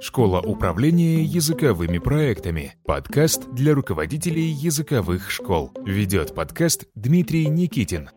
Школа 0.00 0.40
управления 0.40 1.24
языковыми 1.24 1.98
проектами. 1.98 2.76
Подкаст 2.84 3.50
для 3.50 3.74
руководителей 3.74 4.46
языковых 4.46 5.28
школ. 5.28 5.72
Ведет 5.84 6.36
подкаст 6.36 6.84
Дмитрий 6.94 7.48
Никитин. 7.48 8.10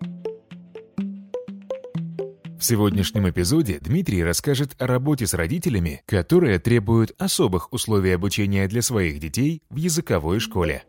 В 2.59 2.63
сегодняшнем 2.63 3.27
эпизоде 3.31 3.79
Дмитрий 3.81 4.23
расскажет 4.23 4.79
о 4.79 4.85
работе 4.85 5.25
с 5.25 5.33
родителями, 5.33 6.03
которые 6.05 6.59
требуют 6.59 7.13
особых 7.17 7.73
условий 7.73 8.11
обучения 8.11 8.67
для 8.67 8.83
своих 8.83 9.19
детей 9.19 9.63
в 9.71 9.77
языковой 9.77 10.39
школе. 10.39 10.83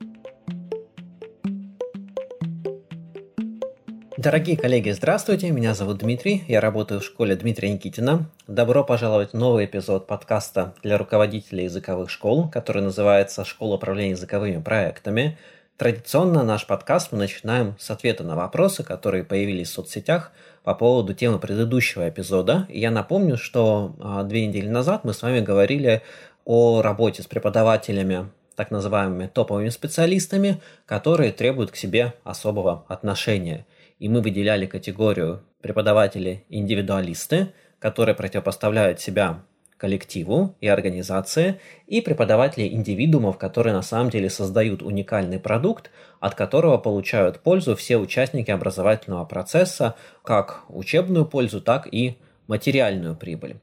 Дорогие 4.22 4.56
коллеги, 4.56 4.90
здравствуйте, 4.90 5.50
меня 5.50 5.74
зовут 5.74 5.98
Дмитрий, 5.98 6.44
я 6.46 6.60
работаю 6.60 7.00
в 7.00 7.04
школе 7.04 7.34
Дмитрия 7.34 7.72
Никитина. 7.72 8.30
Добро 8.46 8.84
пожаловать 8.84 9.32
в 9.32 9.36
новый 9.36 9.64
эпизод 9.64 10.06
подкаста 10.06 10.74
для 10.84 10.96
руководителей 10.96 11.64
языковых 11.64 12.08
школ, 12.08 12.48
который 12.48 12.82
называется 12.82 13.44
«Школа 13.44 13.74
управления 13.74 14.10
языковыми 14.10 14.62
проектами». 14.62 15.38
Традиционно 15.76 16.44
наш 16.44 16.68
подкаст 16.68 17.10
мы 17.10 17.18
начинаем 17.18 17.74
с 17.80 17.90
ответа 17.90 18.22
на 18.22 18.36
вопросы, 18.36 18.84
которые 18.84 19.24
появились 19.24 19.70
в 19.70 19.72
соцсетях 19.72 20.30
по 20.62 20.76
поводу 20.76 21.14
темы 21.14 21.40
предыдущего 21.40 22.08
эпизода. 22.08 22.68
И 22.68 22.78
я 22.78 22.92
напомню, 22.92 23.36
что 23.36 23.96
а, 23.98 24.22
две 24.22 24.46
недели 24.46 24.68
назад 24.68 25.02
мы 25.02 25.14
с 25.14 25.22
вами 25.22 25.40
говорили 25.40 26.00
о 26.44 26.80
работе 26.80 27.24
с 27.24 27.26
преподавателями 27.26 28.28
так 28.54 28.70
называемыми 28.70 29.26
топовыми 29.26 29.70
специалистами, 29.70 30.60
которые 30.86 31.32
требуют 31.32 31.72
к 31.72 31.76
себе 31.76 32.14
особого 32.22 32.84
отношения– 32.86 33.66
и 34.02 34.08
мы 34.08 34.20
выделяли 34.20 34.66
категорию 34.66 35.44
преподаватели-индивидуалисты, 35.60 37.52
которые 37.78 38.16
противопоставляют 38.16 38.98
себя 38.98 39.44
коллективу 39.76 40.56
и 40.60 40.66
организации, 40.66 41.60
и 41.86 42.00
преподаватели 42.00 42.66
индивидуумов, 42.66 43.38
которые 43.38 43.74
на 43.74 43.82
самом 43.82 44.10
деле 44.10 44.28
создают 44.28 44.82
уникальный 44.82 45.38
продукт, 45.38 45.92
от 46.18 46.34
которого 46.34 46.78
получают 46.78 47.38
пользу 47.38 47.76
все 47.76 47.96
участники 47.96 48.50
образовательного 48.50 49.24
процесса, 49.24 49.94
как 50.24 50.64
учебную 50.68 51.24
пользу, 51.24 51.60
так 51.60 51.86
и 51.88 52.18
материальную 52.48 53.14
прибыль. 53.14 53.60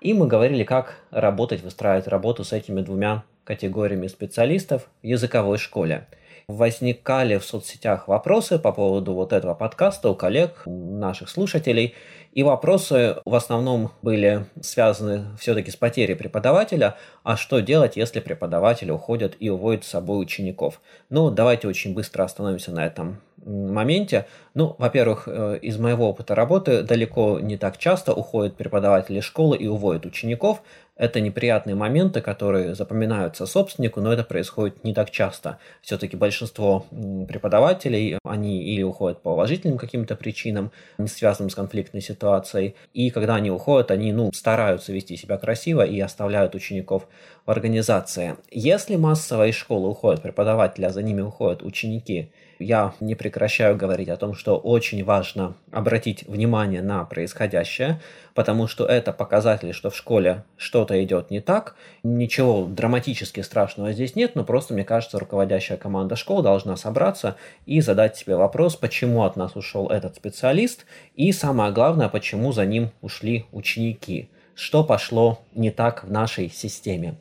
И 0.00 0.14
мы 0.14 0.28
говорили, 0.28 0.62
как 0.62 1.00
работать, 1.10 1.64
выстраивать 1.64 2.06
работу 2.06 2.44
с 2.44 2.52
этими 2.52 2.82
двумя 2.82 3.24
категориями 3.42 4.06
специалистов 4.06 4.88
в 5.02 5.06
языковой 5.06 5.58
школе– 5.58 6.06
возникали 6.52 7.38
в 7.38 7.44
соцсетях 7.44 8.08
вопросы 8.08 8.58
по 8.58 8.72
поводу 8.72 9.14
вот 9.14 9.32
этого 9.32 9.54
подкаста 9.54 10.10
у 10.10 10.14
коллег, 10.14 10.62
наших 10.66 11.28
слушателей. 11.28 11.94
И 12.32 12.42
вопросы 12.42 13.16
в 13.26 13.34
основном 13.34 13.90
были 14.00 14.46
связаны 14.62 15.36
все-таки 15.38 15.70
с 15.70 15.76
потерей 15.76 16.14
преподавателя. 16.14 16.96
А 17.24 17.36
что 17.36 17.60
делать, 17.60 17.96
если 17.96 18.20
преподаватель 18.20 18.90
уходит 18.90 19.36
и 19.38 19.50
уводит 19.50 19.84
с 19.84 19.88
собой 19.88 20.22
учеников? 20.22 20.80
Ну, 21.10 21.30
давайте 21.30 21.68
очень 21.68 21.94
быстро 21.94 22.24
остановимся 22.24 22.72
на 22.72 22.86
этом 22.86 23.20
моменте. 23.44 24.26
Ну, 24.54 24.76
во-первых, 24.78 25.24
э, 25.26 25.58
из 25.60 25.78
моего 25.78 26.08
опыта 26.08 26.34
работы 26.34 26.82
далеко 26.82 27.38
не 27.40 27.56
так 27.56 27.78
часто 27.78 28.14
уходят 28.14 28.56
преподаватели 28.56 29.20
школы 29.20 29.56
и 29.56 29.66
уводят 29.66 30.06
учеников. 30.06 30.62
Это 30.94 31.20
неприятные 31.20 31.74
моменты, 31.74 32.20
которые 32.20 32.74
запоминаются 32.74 33.46
собственнику, 33.46 34.02
но 34.02 34.12
это 34.12 34.24
происходит 34.24 34.84
не 34.84 34.92
так 34.92 35.10
часто. 35.10 35.58
Все-таки 35.80 36.16
большинство 36.16 36.84
преподавателей, 37.26 38.18
они 38.24 38.62
или 38.62 38.82
уходят 38.82 39.22
по 39.22 39.30
уважительным 39.30 39.78
каким-то 39.78 40.16
причинам, 40.16 40.70
не 40.98 41.08
связанным 41.08 41.48
с 41.48 41.54
конфликтной 41.54 42.02
ситуацией, 42.02 42.76
и 42.92 43.08
когда 43.08 43.36
они 43.36 43.50
уходят, 43.50 43.90
они 43.90 44.12
ну, 44.12 44.30
стараются 44.34 44.92
вести 44.92 45.16
себя 45.16 45.38
красиво 45.38 45.82
и 45.82 45.98
оставляют 45.98 46.54
учеников 46.54 47.08
в 47.46 47.50
организации. 47.50 48.36
Если 48.50 48.96
массово 48.96 49.46
из 49.48 49.54
школы 49.54 49.88
уходят 49.88 50.20
преподаватели, 50.20 50.84
а 50.84 50.90
за 50.90 51.02
ними 51.02 51.22
уходят 51.22 51.62
ученики, 51.62 52.32
я 52.62 52.94
не 53.00 53.14
прекращаю 53.14 53.76
говорить 53.76 54.08
о 54.08 54.16
том, 54.16 54.34
что 54.34 54.56
очень 54.56 55.04
важно 55.04 55.54
обратить 55.70 56.22
внимание 56.26 56.82
на 56.82 57.04
происходящее, 57.04 58.00
потому 58.34 58.66
что 58.66 58.86
это 58.86 59.12
показатель, 59.12 59.72
что 59.72 59.90
в 59.90 59.96
школе 59.96 60.44
что-то 60.56 61.02
идет 61.02 61.30
не 61.30 61.40
так. 61.40 61.76
Ничего 62.02 62.64
драматически 62.66 63.40
страшного 63.40 63.92
здесь 63.92 64.16
нет, 64.16 64.34
но 64.34 64.44
просто, 64.44 64.74
мне 64.74 64.84
кажется, 64.84 65.18
руководящая 65.18 65.78
команда 65.78 66.16
школ 66.16 66.42
должна 66.42 66.76
собраться 66.76 67.36
и 67.66 67.80
задать 67.80 68.16
себе 68.16 68.36
вопрос, 68.36 68.76
почему 68.76 69.24
от 69.24 69.36
нас 69.36 69.56
ушел 69.56 69.88
этот 69.88 70.16
специалист, 70.16 70.86
и 71.14 71.32
самое 71.32 71.72
главное, 71.72 72.08
почему 72.08 72.52
за 72.52 72.64
ним 72.64 72.90
ушли 73.00 73.46
ученики, 73.52 74.30
что 74.54 74.84
пошло 74.84 75.40
не 75.54 75.70
так 75.70 76.04
в 76.04 76.10
нашей 76.10 76.48
системе. 76.48 77.16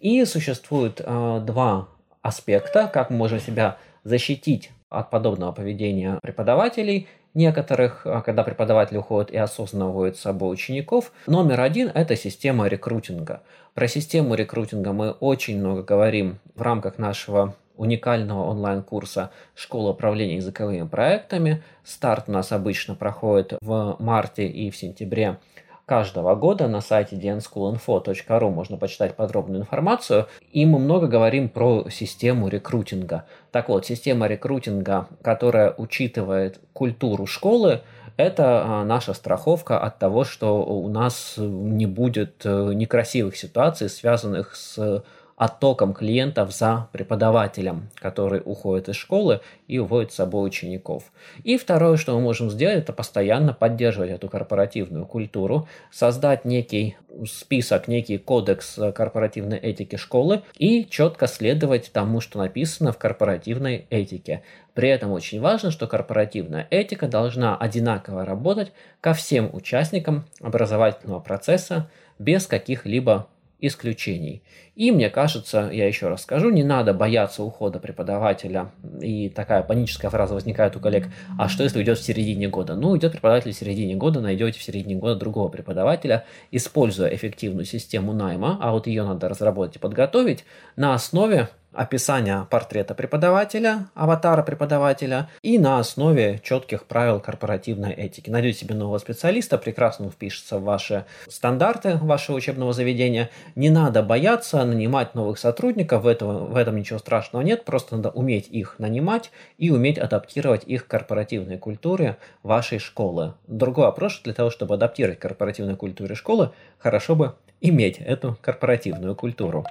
И 0.00 0.24
существует 0.24 1.00
э, 1.00 1.40
два 1.46 1.88
аспекта, 2.22 2.88
как 2.92 3.10
мы 3.10 3.16
можем 3.16 3.40
себя 3.40 3.78
защитить 4.04 4.70
от 4.88 5.10
подобного 5.10 5.52
поведения 5.52 6.18
преподавателей 6.22 7.08
некоторых, 7.34 8.06
а, 8.06 8.20
когда 8.20 8.42
преподаватели 8.42 8.98
уходят 8.98 9.30
и 9.30 9.36
осознанно 9.36 9.88
уводят 9.88 10.16
с 10.16 10.20
собой 10.20 10.52
учеников. 10.52 11.12
Номер 11.26 11.60
один– 11.60 11.90
это 11.94 12.16
система 12.16 12.68
рекрутинга. 12.68 13.42
Про 13.74 13.88
систему 13.88 14.34
рекрутинга 14.34 14.92
мы 14.92 15.12
очень 15.12 15.58
много 15.58 15.82
говорим 15.82 16.38
в 16.54 16.62
рамках 16.62 16.98
нашего 16.98 17.54
уникального 17.76 18.44
онлайн-курса 18.50 19.30
«Школа 19.54 19.92
управления 19.92 20.36
языковыми 20.36 20.86
проектами». 20.86 21.62
Старт 21.84 22.24
у 22.28 22.32
нас 22.32 22.52
обычно 22.52 22.94
проходит 22.94 23.54
в 23.62 23.96
марте 23.98 24.46
и 24.46 24.70
в 24.70 24.76
сентябре 24.76 25.38
каждого 25.86 26.34
года 26.34 26.68
на 26.68 26.80
сайте 26.80 27.16
dnschoolinfo.ru 27.16 28.50
можно 28.50 28.76
почитать 28.76 29.14
подробную 29.16 29.62
информацию. 29.62 30.26
И 30.52 30.64
мы 30.66 30.78
много 30.78 31.06
говорим 31.06 31.48
про 31.48 31.88
систему 31.90 32.48
рекрутинга. 32.48 33.24
Так 33.50 33.68
вот, 33.68 33.86
система 33.86 34.26
рекрутинга, 34.26 35.08
которая 35.22 35.74
учитывает 35.76 36.60
культуру 36.72 37.26
школы, 37.26 37.80
это 38.16 38.62
а, 38.64 38.84
наша 38.84 39.14
страховка 39.14 39.78
от 39.78 39.98
того, 39.98 40.24
что 40.24 40.62
у 40.62 40.88
нас 40.88 41.34
не 41.38 41.86
будет 41.86 42.42
э, 42.44 42.72
некрасивых 42.74 43.36
ситуаций, 43.36 43.88
связанных 43.88 44.54
с 44.54 45.02
оттоком 45.42 45.92
клиентов 45.92 46.54
за 46.54 46.88
преподавателем, 46.92 47.90
который 47.96 48.40
уходит 48.44 48.88
из 48.88 48.94
школы 48.94 49.40
и 49.66 49.80
уводит 49.80 50.12
с 50.12 50.14
собой 50.14 50.46
учеников. 50.46 51.10
И 51.42 51.58
второе, 51.58 51.96
что 51.96 52.14
мы 52.14 52.20
можем 52.20 52.48
сделать, 52.48 52.78
это 52.78 52.92
постоянно 52.92 53.52
поддерживать 53.52 54.10
эту 54.10 54.28
корпоративную 54.28 55.04
культуру, 55.04 55.66
создать 55.90 56.44
некий 56.44 56.96
список, 57.26 57.88
некий 57.88 58.18
кодекс 58.18 58.78
корпоративной 58.94 59.58
этики 59.58 59.96
школы 59.96 60.42
и 60.58 60.86
четко 60.88 61.26
следовать 61.26 61.90
тому, 61.92 62.20
что 62.20 62.38
написано 62.38 62.92
в 62.92 62.98
корпоративной 62.98 63.86
этике. 63.90 64.44
При 64.74 64.90
этом 64.90 65.10
очень 65.10 65.40
важно, 65.40 65.72
что 65.72 65.88
корпоративная 65.88 66.68
этика 66.70 67.08
должна 67.08 67.56
одинаково 67.56 68.24
работать 68.24 68.70
ко 69.00 69.12
всем 69.12 69.50
участникам 69.52 70.24
образовательного 70.40 71.18
процесса 71.18 71.90
без 72.20 72.46
каких-либо 72.46 73.26
исключений. 73.62 74.42
И 74.74 74.90
мне 74.90 75.08
кажется, 75.08 75.70
я 75.72 75.86
еще 75.86 76.08
раз 76.08 76.22
скажу, 76.22 76.50
не 76.50 76.64
надо 76.64 76.92
бояться 76.92 77.42
ухода 77.42 77.78
преподавателя. 77.78 78.72
И 79.00 79.28
такая 79.28 79.62
паническая 79.62 80.10
фраза 80.10 80.34
возникает 80.34 80.76
у 80.76 80.80
коллег, 80.80 81.08
а 81.38 81.48
что 81.48 81.62
если 81.62 81.78
уйдет 81.78 81.98
в 81.98 82.02
середине 82.02 82.48
года? 82.48 82.74
Ну, 82.74 82.96
идет 82.98 83.12
преподаватель 83.12 83.52
в 83.52 83.56
середине 83.56 83.94
года, 83.94 84.20
найдете 84.20 84.58
в 84.58 84.62
середине 84.62 84.96
года 84.96 85.14
другого 85.14 85.48
преподавателя, 85.48 86.24
используя 86.50 87.14
эффективную 87.14 87.64
систему 87.64 88.12
найма, 88.12 88.58
а 88.60 88.72
вот 88.72 88.88
ее 88.88 89.04
надо 89.04 89.28
разработать 89.28 89.76
и 89.76 89.78
подготовить 89.78 90.44
на 90.76 90.94
основе 90.94 91.48
описания 91.72 92.46
портрета 92.50 92.94
преподавателя, 92.94 93.88
аватара 93.94 94.42
преподавателя 94.42 95.28
и 95.42 95.58
на 95.58 95.78
основе 95.78 96.40
четких 96.42 96.84
правил 96.84 97.20
корпоративной 97.20 97.92
этики. 97.92 98.30
Найдете 98.30 98.60
себе 98.60 98.74
нового 98.74 98.98
специалиста, 98.98 99.58
прекрасно 99.58 100.10
впишется 100.10 100.58
в 100.58 100.64
ваши 100.64 101.04
стандарты 101.28 101.96
вашего 101.96 102.36
учебного 102.36 102.72
заведения. 102.72 103.30
Не 103.54 103.70
надо 103.70 104.02
бояться 104.02 104.64
нанимать 104.64 105.14
новых 105.14 105.38
сотрудников, 105.38 106.04
в 106.04 106.06
этом, 106.06 106.46
в 106.46 106.56
этом 106.56 106.76
ничего 106.76 106.98
страшного 106.98 107.42
нет, 107.42 107.64
просто 107.64 107.96
надо 107.96 108.10
уметь 108.10 108.48
их 108.48 108.76
нанимать 108.78 109.30
и 109.58 109.70
уметь 109.70 109.98
адаптировать 109.98 110.64
их 110.64 110.86
к 110.86 110.90
корпоративной 110.90 111.58
культуре 111.58 112.18
вашей 112.42 112.78
школы. 112.78 113.34
Другой 113.46 113.86
вопрос, 113.86 114.20
для 114.22 114.34
того, 114.34 114.50
чтобы 114.50 114.74
адаптировать 114.74 115.18
к 115.18 115.22
корпоративной 115.22 115.76
культуре 115.76 116.14
школы, 116.14 116.50
хорошо 116.78 117.14
бы 117.14 117.34
иметь 117.60 117.98
эту 117.98 118.36
корпоративную 118.42 119.14
культуру. 119.14 119.64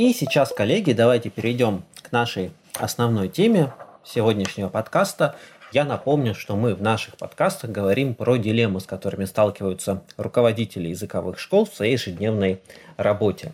И 0.00 0.14
сейчас, 0.14 0.50
коллеги, 0.50 0.94
давайте 0.94 1.28
перейдем 1.28 1.84
к 2.00 2.10
нашей 2.10 2.52
основной 2.78 3.28
теме 3.28 3.70
сегодняшнего 4.02 4.70
подкаста. 4.70 5.36
Я 5.72 5.84
напомню, 5.84 6.34
что 6.34 6.56
мы 6.56 6.74
в 6.74 6.80
наших 6.80 7.18
подкастах 7.18 7.70
говорим 7.70 8.14
про 8.14 8.36
дилеммы, 8.36 8.80
с 8.80 8.86
которыми 8.86 9.26
сталкиваются 9.26 10.02
руководители 10.16 10.88
языковых 10.88 11.38
школ 11.38 11.66
в 11.66 11.74
своей 11.74 11.92
ежедневной 11.92 12.62
работе. 12.96 13.52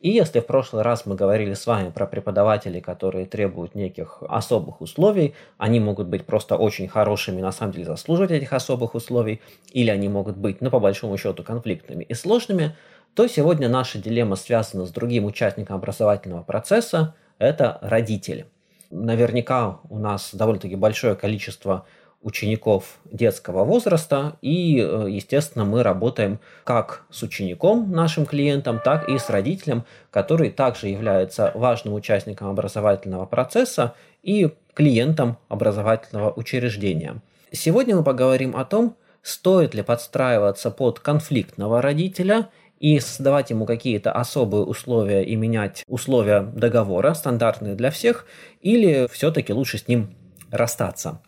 И 0.00 0.10
если 0.10 0.38
в 0.38 0.46
прошлый 0.46 0.84
раз 0.84 1.04
мы 1.04 1.16
говорили 1.16 1.54
с 1.54 1.66
вами 1.66 1.90
про 1.90 2.06
преподавателей, 2.06 2.80
которые 2.80 3.26
требуют 3.26 3.74
неких 3.74 4.22
особых 4.28 4.80
условий, 4.80 5.34
они 5.56 5.80
могут 5.80 6.06
быть 6.06 6.24
просто 6.24 6.56
очень 6.56 6.86
хорошими, 6.86 7.40
на 7.40 7.50
самом 7.50 7.72
деле 7.72 7.86
заслуживать 7.86 8.30
этих 8.30 8.52
особых 8.52 8.94
условий, 8.94 9.40
или 9.72 9.90
они 9.90 10.08
могут 10.08 10.36
быть, 10.36 10.60
ну, 10.60 10.70
по 10.70 10.78
большому 10.78 11.18
счету, 11.18 11.42
конфликтными 11.42 12.04
и 12.04 12.14
сложными, 12.14 12.76
то 13.18 13.26
сегодня 13.26 13.68
наша 13.68 13.98
дилемма 13.98 14.36
связана 14.36 14.86
с 14.86 14.90
другим 14.92 15.24
участником 15.24 15.74
образовательного 15.74 16.44
процесса– 16.44 17.16
это 17.40 17.80
родитель. 17.82 18.46
Наверняка 18.92 19.80
у 19.90 19.98
нас 19.98 20.32
довольно-таки 20.32 20.76
большое 20.76 21.16
количество 21.16 21.84
учеников 22.22 23.00
детского 23.10 23.64
возраста, 23.64 24.36
и, 24.40 24.78
э, 24.78 25.06
естественно, 25.10 25.64
мы 25.64 25.82
работаем 25.82 26.38
как 26.62 27.06
с 27.10 27.24
учеником, 27.24 27.90
нашим 27.90 28.24
клиентом, 28.24 28.80
так 28.84 29.08
и 29.08 29.18
с 29.18 29.28
родителем, 29.28 29.84
который 30.12 30.50
также 30.50 30.86
является 30.86 31.50
важным 31.56 31.94
участником 31.94 32.46
образовательного 32.46 33.26
процесса 33.26 33.94
и 34.22 34.54
клиентом 34.74 35.38
образовательного 35.48 36.30
учреждения. 36.30 37.20
Сегодня 37.50 37.96
мы 37.96 38.04
поговорим 38.04 38.54
о 38.54 38.64
том, 38.64 38.94
стоит 39.22 39.74
ли 39.74 39.82
подстраиваться 39.82 40.70
под 40.70 41.00
конфликтного 41.00 41.82
родителя 41.82 42.48
и 42.78 43.00
создавать 43.00 43.50
ему 43.50 43.66
какие-то 43.66 44.12
особые 44.12 44.64
условия 44.64 45.22
и 45.22 45.36
менять 45.36 45.84
условия 45.86 46.40
договора, 46.40 47.14
стандартные 47.14 47.74
для 47.74 47.90
всех, 47.90 48.26
или 48.60 49.08
все-таки 49.10 49.52
лучше 49.52 49.78
с 49.78 49.88
ним 49.88 50.14
расстаться. 50.50 51.20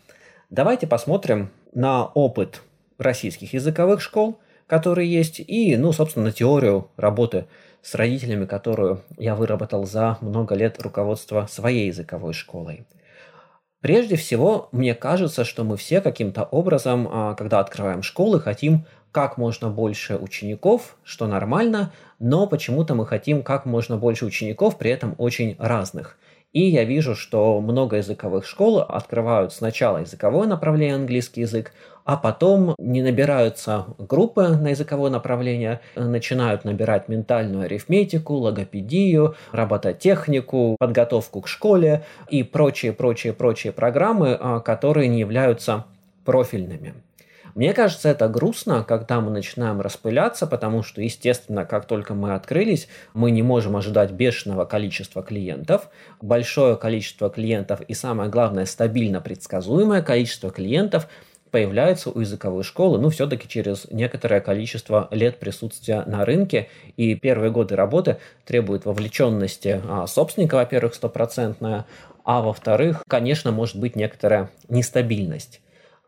Давайте 0.49 0.87
посмотрим 0.87 1.51
на 1.73 2.07
опыт 2.07 2.63
российских 2.99 3.55
языковых 3.55 4.01
школ, 4.01 4.41
которые 4.67 5.11
есть, 5.11 5.41
и, 5.41 5.77
ну, 5.77 5.93
собственно, 5.93 6.27
на 6.27 6.33
теорию 6.33 6.91
работы 6.97 7.47
с 7.83 7.95
родителями, 7.95 8.47
которую 8.47 9.03
я 9.19 9.35
выработал 9.35 9.87
за 9.87 10.19
много 10.21 10.55
лет 10.55 10.81
руководства 10.81 11.47
своей 11.51 11.89
языковой 11.89 12.33
школой. 12.35 12.87
Прежде 13.81 14.17
всего, 14.17 14.69
мне 14.73 14.95
кажется, 14.95 15.45
что 15.45 15.65
мы 15.65 15.79
все 15.79 16.03
каким-то 16.03 16.45
образом, 16.45 17.09
а, 17.11 17.35
когда 17.35 17.61
открываем 17.61 18.03
школы, 18.03 18.39
хотим 18.39 18.85
как 19.13 19.37
можно 19.37 19.69
больше 19.69 20.17
учеников, 20.17 20.97
что 21.05 21.27
нормально, 21.27 21.93
но 22.19 22.47
почему-то 22.47 22.95
мы 22.95 23.07
хотим 23.07 23.43
как 23.43 23.67
можно 23.67 23.97
больше 23.97 24.25
учеников, 24.25 24.79
при 24.79 24.91
этом 24.91 25.15
очень 25.19 25.57
разных. 25.59 26.17
И 26.53 26.63
я 26.63 26.83
вижу, 26.83 27.15
что 27.15 27.61
много 27.61 27.97
языковых 27.99 28.45
школ 28.45 28.81
открывают 28.81 29.53
сначала 29.53 29.99
языковое 29.99 30.49
направление 30.49 30.97
английский 30.97 31.43
язык, 31.43 31.73
а 32.05 32.17
потом 32.17 32.75
не 32.79 33.03
набираются 33.03 33.87
группы 33.99 34.49
на 34.49 34.71
языковое 34.71 35.13
направление, 35.13 35.81
начинают 35.95 36.65
набирать 36.65 37.09
ментальную 37.09 37.67
арифметику, 37.67 38.35
логопедию, 38.35 39.37
робототехнику, 39.53 40.77
подготовку 40.81 41.41
к 41.43 41.47
школе 41.47 42.05
и 42.29 42.43
прочие-прочие-прочие 42.43 43.73
программы, 43.73 44.37
а, 44.41 44.59
которые 44.59 45.07
не 45.07 45.21
являются 45.21 45.85
профильными. 46.25 46.95
Мне 47.55 47.73
кажется, 47.73 48.09
это 48.09 48.29
грустно, 48.29 48.85
когда 48.85 49.21
мы 49.21 49.31
начинаем 49.31 49.81
распыляться, 49.81 50.47
потому 50.47 50.83
что, 50.83 51.03
естественно, 51.03 51.65
как 51.65 51.87
только 51.87 52.15
мы 52.15 52.35
открылись, 52.35 52.89
мы 53.15 53.31
не 53.31 53.43
можем 53.43 53.77
ожидать 53.77 54.13
бешеного 54.13 54.65
количества 54.65 55.23
клиентов. 55.23 55.89
Большое 56.21 56.77
количество 56.77 57.31
клиентов 57.31 57.81
и, 57.83 57.95
самое 57.95 58.31
главное, 58.31 58.67
стабильно 58.67 59.21
предсказуемое 59.21 60.03
количество 60.03 60.51
клиентов 60.51 61.09
появляется 61.51 62.11
у 62.11 62.21
языковой 62.21 62.63
школы, 62.63 62.99
ну, 62.99 63.11
все-таки 63.11 63.49
через 63.49 63.91
некоторое 63.91 64.41
количество 64.41 65.09
лет 65.11 65.39
присутствия 65.39 66.05
на 66.07 66.25
рынке, 66.25 66.69
и 66.97 67.15
первые 67.17 67.51
годы 67.51 67.77
работы 67.77 68.19
требуют 68.45 68.85
вовлеченности 68.85 69.81
а, 69.89 70.07
собственника, 70.07 70.55
во-первых, 70.55 70.95
стопроцентная, 70.95 71.87
а 72.25 72.41
во-вторых, 72.41 73.03
конечно, 73.09 73.51
может 73.51 73.77
быть 73.77 73.97
некоторая 73.97 74.51
нестабильность. 74.69 75.61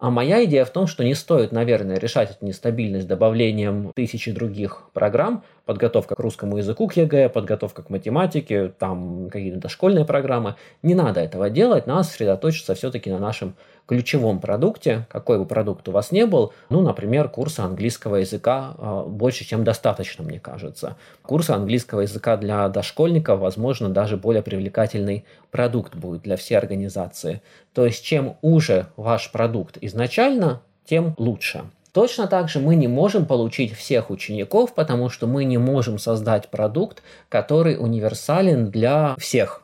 А 0.03 0.11
моя 0.11 0.45
идея 0.47 0.65
в 0.65 0.71
том, 0.71 0.89
что 0.89 1.05
не 1.05 1.15
стоит, 1.15 1.53
наверное, 1.53 1.97
решать 1.97 2.33
эту 2.33 2.45
нестабильность 2.45 3.07
добавлением 3.07 3.93
тысячи 3.95 4.33
других 4.33 4.83
программ, 4.93 5.45
подготовка 5.65 6.15
к 6.15 6.21
русскому 6.21 6.59
языку, 6.59 6.89
к 6.89 6.97
ЕГЭ, 6.97 7.29
подготовка 7.29 7.83
к 7.83 7.91
математике, 7.91 8.69
там 8.79 9.29
какие-то 9.31 9.59
дошкольные 9.59 10.05
программы. 10.05 10.57
Не 10.83 10.95
надо 10.95 11.21
этого 11.21 11.51
делать, 11.51 11.87
надо 11.87 12.03
сосредоточиться 12.03 12.75
все-таки 12.75 13.11
на 13.11 13.19
нашем 13.19 13.55
ключевом 13.87 14.41
продукте, 14.41 15.07
какой 15.11 15.39
бы 15.39 15.45
продукт 15.45 15.89
у 15.89 15.93
вас 15.93 16.13
не 16.13 16.25
был, 16.27 16.53
ну, 16.69 16.81
например, 16.81 17.29
курсы 17.29 17.61
английского 17.61 18.17
языка 18.17 18.75
э, 18.79 19.05
больше, 19.09 19.45
чем 19.45 19.65
достаточно, 19.65 20.25
мне 20.25 20.39
кажется. 20.39 20.97
Курсы 21.23 21.51
английского 21.51 22.03
языка 22.03 22.37
для 22.37 22.69
дошкольников, 22.69 23.41
возможно, 23.41 23.89
даже 23.89 24.17
более 24.17 24.43
привлекательный 24.43 25.25
продукт 25.51 25.95
будет 25.95 26.23
для 26.23 26.37
всей 26.37 26.55
организации. 26.55 27.43
То 27.75 27.85
есть, 27.85 28.05
чем 28.05 28.37
уже 28.41 28.87
ваш 28.97 29.31
продукт 29.33 29.79
изначально, 29.81 30.63
тем 30.85 31.15
лучше. 31.19 31.65
Точно 31.93 32.27
так 32.27 32.49
же 32.49 32.59
мы 32.59 32.75
не 32.75 32.89
можем 32.89 33.27
получить 33.27 33.75
всех 33.75 34.11
учеников, 34.11 34.75
потому 34.75 35.11
что 35.11 35.27
мы 35.27 35.45
не 35.45 35.59
можем 35.59 35.99
создать 35.99 36.49
продукт, 36.49 37.03
который 37.29 37.77
универсален 37.79 38.71
для 38.71 39.15
всех. 39.19 39.62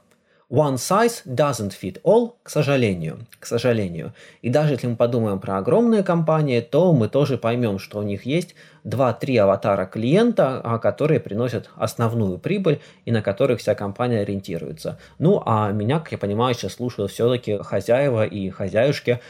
One 0.50 0.77
size 0.77 1.27
doesn't 1.27 1.75
fit 1.79 2.00
all, 2.05 2.37
к 2.43 2.49
сожалению. 2.49 3.27
К 3.39 3.45
сожалению. 3.45 4.15
И 4.41 4.49
даже 4.49 4.73
если 4.73 4.87
мы 4.87 4.97
подумаем 4.97 5.41
про 5.41 5.59
огромные 5.59 6.03
компании, 6.03 6.62
то 6.62 6.95
мы 6.95 7.09
тоже 7.09 7.37
поймем, 7.37 7.79
что 7.79 7.99
у 7.99 8.03
них 8.03 8.25
есть 8.25 8.55
2-3 8.85 9.37
аватара 9.41 9.85
клиента, 9.85 10.59
а, 10.65 10.79
которые 10.79 11.21
приносят 11.21 11.69
основную 11.77 12.39
прибыль 12.39 12.81
и 13.05 13.12
на 13.12 13.21
которых 13.21 13.61
вся 13.61 13.75
компания 13.75 14.21
ориентируется. 14.21 14.99
Ну, 15.19 15.43
а 15.45 15.71
меня, 15.71 15.99
как 15.99 16.12
я 16.12 16.19
понимаю, 16.19 16.55
сейчас 16.55 16.75
слушают 16.75 17.12
все-таки 17.12 17.59
хозяева 17.59 18.25
и 18.25 18.49
хозяюшки 18.49 19.21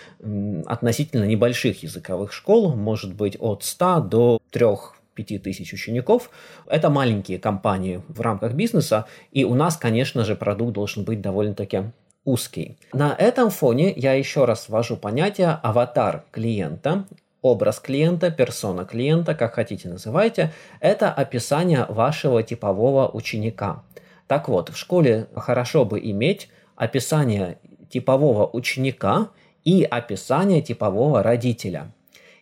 относительно 0.66 1.24
небольших 1.24 1.82
языковых 1.82 2.32
школ, 2.32 2.76
может 2.76 3.14
быть 3.14 3.36
от 3.40 3.64
100 3.64 4.00
до 4.02 4.38
3 4.52 4.66
5000 5.24 5.72
учеников. 5.72 6.30
Это 6.66 6.90
маленькие 6.90 7.38
компании 7.38 8.02
в 8.08 8.20
рамках 8.20 8.52
бизнеса, 8.52 9.06
и 9.32 9.44
у 9.44 9.54
нас, 9.54 9.76
конечно 9.76 10.24
же, 10.24 10.36
продукт 10.36 10.72
должен 10.72 11.04
быть 11.04 11.20
довольно-таки 11.20 11.84
узкий. 12.24 12.76
На 12.92 13.14
этом 13.14 13.50
фоне 13.50 13.92
я 13.96 14.12
еще 14.12 14.44
раз 14.44 14.68
ввожу 14.68 14.96
понятие 14.96 15.58
аватар 15.62 16.24
клиента, 16.30 17.06
образ 17.42 17.80
клиента, 17.80 18.30
персона 18.30 18.84
клиента, 18.84 19.34
как 19.34 19.54
хотите 19.54 19.88
называйте, 19.88 20.52
это 20.80 21.10
описание 21.10 21.86
вашего 21.88 22.42
типового 22.42 23.08
ученика. 23.08 23.82
Так 24.26 24.48
вот, 24.48 24.68
в 24.68 24.76
школе 24.76 25.26
хорошо 25.34 25.84
бы 25.84 25.98
иметь 26.00 26.48
описание 26.76 27.58
типового 27.90 28.46
ученика 28.46 29.30
и 29.64 29.82
описание 29.82 30.62
типового 30.62 31.22
родителя– 31.22 31.92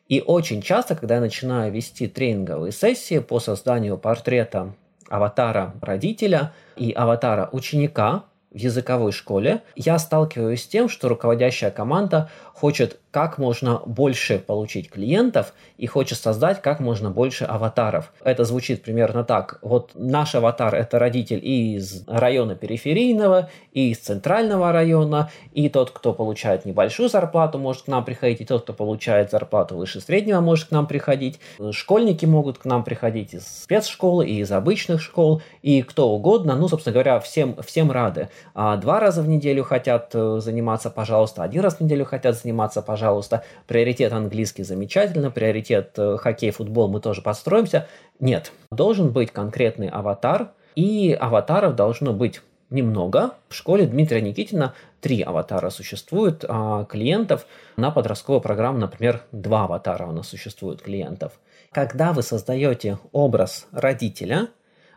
и 0.08 0.20
очень 0.20 0.62
часто, 0.62 0.94
когда 0.94 1.16
я 1.16 1.20
начинаю 1.20 1.72
вести 1.72 2.06
тренинговые 2.06 2.72
сессии 2.72 3.18
по 3.18 3.40
созданию 3.40 3.98
портрета 3.98 4.74
аватара 5.08 5.74
родителя 5.80 6.52
и 6.76 6.92
аватара 6.92 7.48
ученика 7.52 8.24
в 8.56 8.58
языковой 8.58 9.12
школе, 9.12 9.62
я 9.76 9.98
сталкиваюсь 9.98 10.62
с 10.62 10.66
тем, 10.66 10.88
что 10.88 11.08
руководящая 11.08 11.70
команда 11.70 12.30
хочет 12.54 12.98
как 13.10 13.38
можно 13.38 13.82
больше 13.86 14.38
получить 14.38 14.90
клиентов 14.90 15.52
и 15.76 15.86
хочет 15.86 16.18
создать 16.18 16.60
как 16.60 16.80
можно 16.80 17.10
больше 17.10 17.44
аватаров. 17.44 18.12
Это 18.22 18.44
звучит 18.44 18.82
примерно 18.82 19.24
так. 19.24 19.58
Вот 19.62 19.92
наш 19.94 20.34
аватар– 20.34 20.74
это 20.76 20.98
родитель 20.98 21.40
и 21.42 21.76
из 21.76 22.04
района 22.06 22.54
периферийного, 22.54 23.50
и 23.72 23.90
из 23.90 23.98
центрального 23.98 24.72
района, 24.72 25.30
и 25.52 25.68
тот, 25.68 25.90
кто 25.90 26.12
получает 26.12 26.64
небольшую 26.64 27.08
зарплату, 27.08 27.58
может 27.58 27.84
к 27.84 27.88
нам 27.88 28.04
приходить, 28.04 28.40
и 28.42 28.44
тот, 28.44 28.62
кто 28.62 28.72
получает 28.72 29.30
зарплату 29.30 29.76
выше 29.76 30.00
среднего, 30.00 30.40
может 30.40 30.68
к 30.68 30.70
нам 30.70 30.86
приходить. 30.86 31.40
Школьники 31.72 32.26
могут 32.26 32.58
к 32.58 32.64
нам 32.64 32.84
приходить 32.84 33.34
из 33.34 33.46
спецшколы 33.46 34.26
и 34.26 34.40
из 34.40 34.52
обычных 34.52 35.00
школ, 35.00 35.42
и 35.66 35.82
кто 35.82 36.10
угодно. 36.10 36.54
Ну, 36.54 36.68
собственно 36.68 36.92
говоря, 36.92 37.18
всем, 37.18 37.60
всем 37.60 37.90
рады. 37.90 38.28
А 38.54 38.76
два 38.76 39.00
раза 39.00 39.20
в 39.20 39.26
неделю 39.26 39.64
хотят 39.64 40.12
э, 40.14 40.38
заниматься, 40.38 40.90
пожалуйста, 40.90 41.42
один 41.42 41.60
раз 41.60 41.78
в 41.78 41.80
неделю 41.80 42.04
хотят 42.04 42.36
заниматься, 42.36 42.82
пожалуйста. 42.82 43.42
Приоритет 43.66 44.12
английский 44.12 44.62
замечательно, 44.62 45.32
приоритет 45.32 45.94
э, 45.96 46.18
хоккей, 46.18 46.52
футбол 46.52 46.88
мы 46.88 47.00
тоже 47.00 47.20
подстроимся. 47.20 47.88
Нет, 48.20 48.52
должен 48.70 49.10
быть 49.10 49.32
конкретный 49.32 49.88
аватар, 49.88 50.52
и 50.76 51.12
аватаров 51.20 51.74
должно 51.74 52.12
быть 52.12 52.42
немного. 52.70 53.32
В 53.48 53.54
школе 53.56 53.86
Дмитрия 53.86 54.20
Никитина 54.20 54.72
три 55.00 55.20
аватара 55.20 55.70
существует, 55.70 56.44
а 56.48 56.84
клиентов 56.84 57.44
на 57.76 57.90
подростковую 57.90 58.40
программу, 58.40 58.78
например, 58.78 59.22
два 59.32 59.64
аватара 59.64 60.06
у 60.06 60.12
нас 60.12 60.28
существует 60.28 60.80
клиентов. 60.80 61.32
Когда 61.72 62.12
вы 62.12 62.22
создаете 62.22 63.00
образ 63.10 63.66
родителя, 63.72 64.46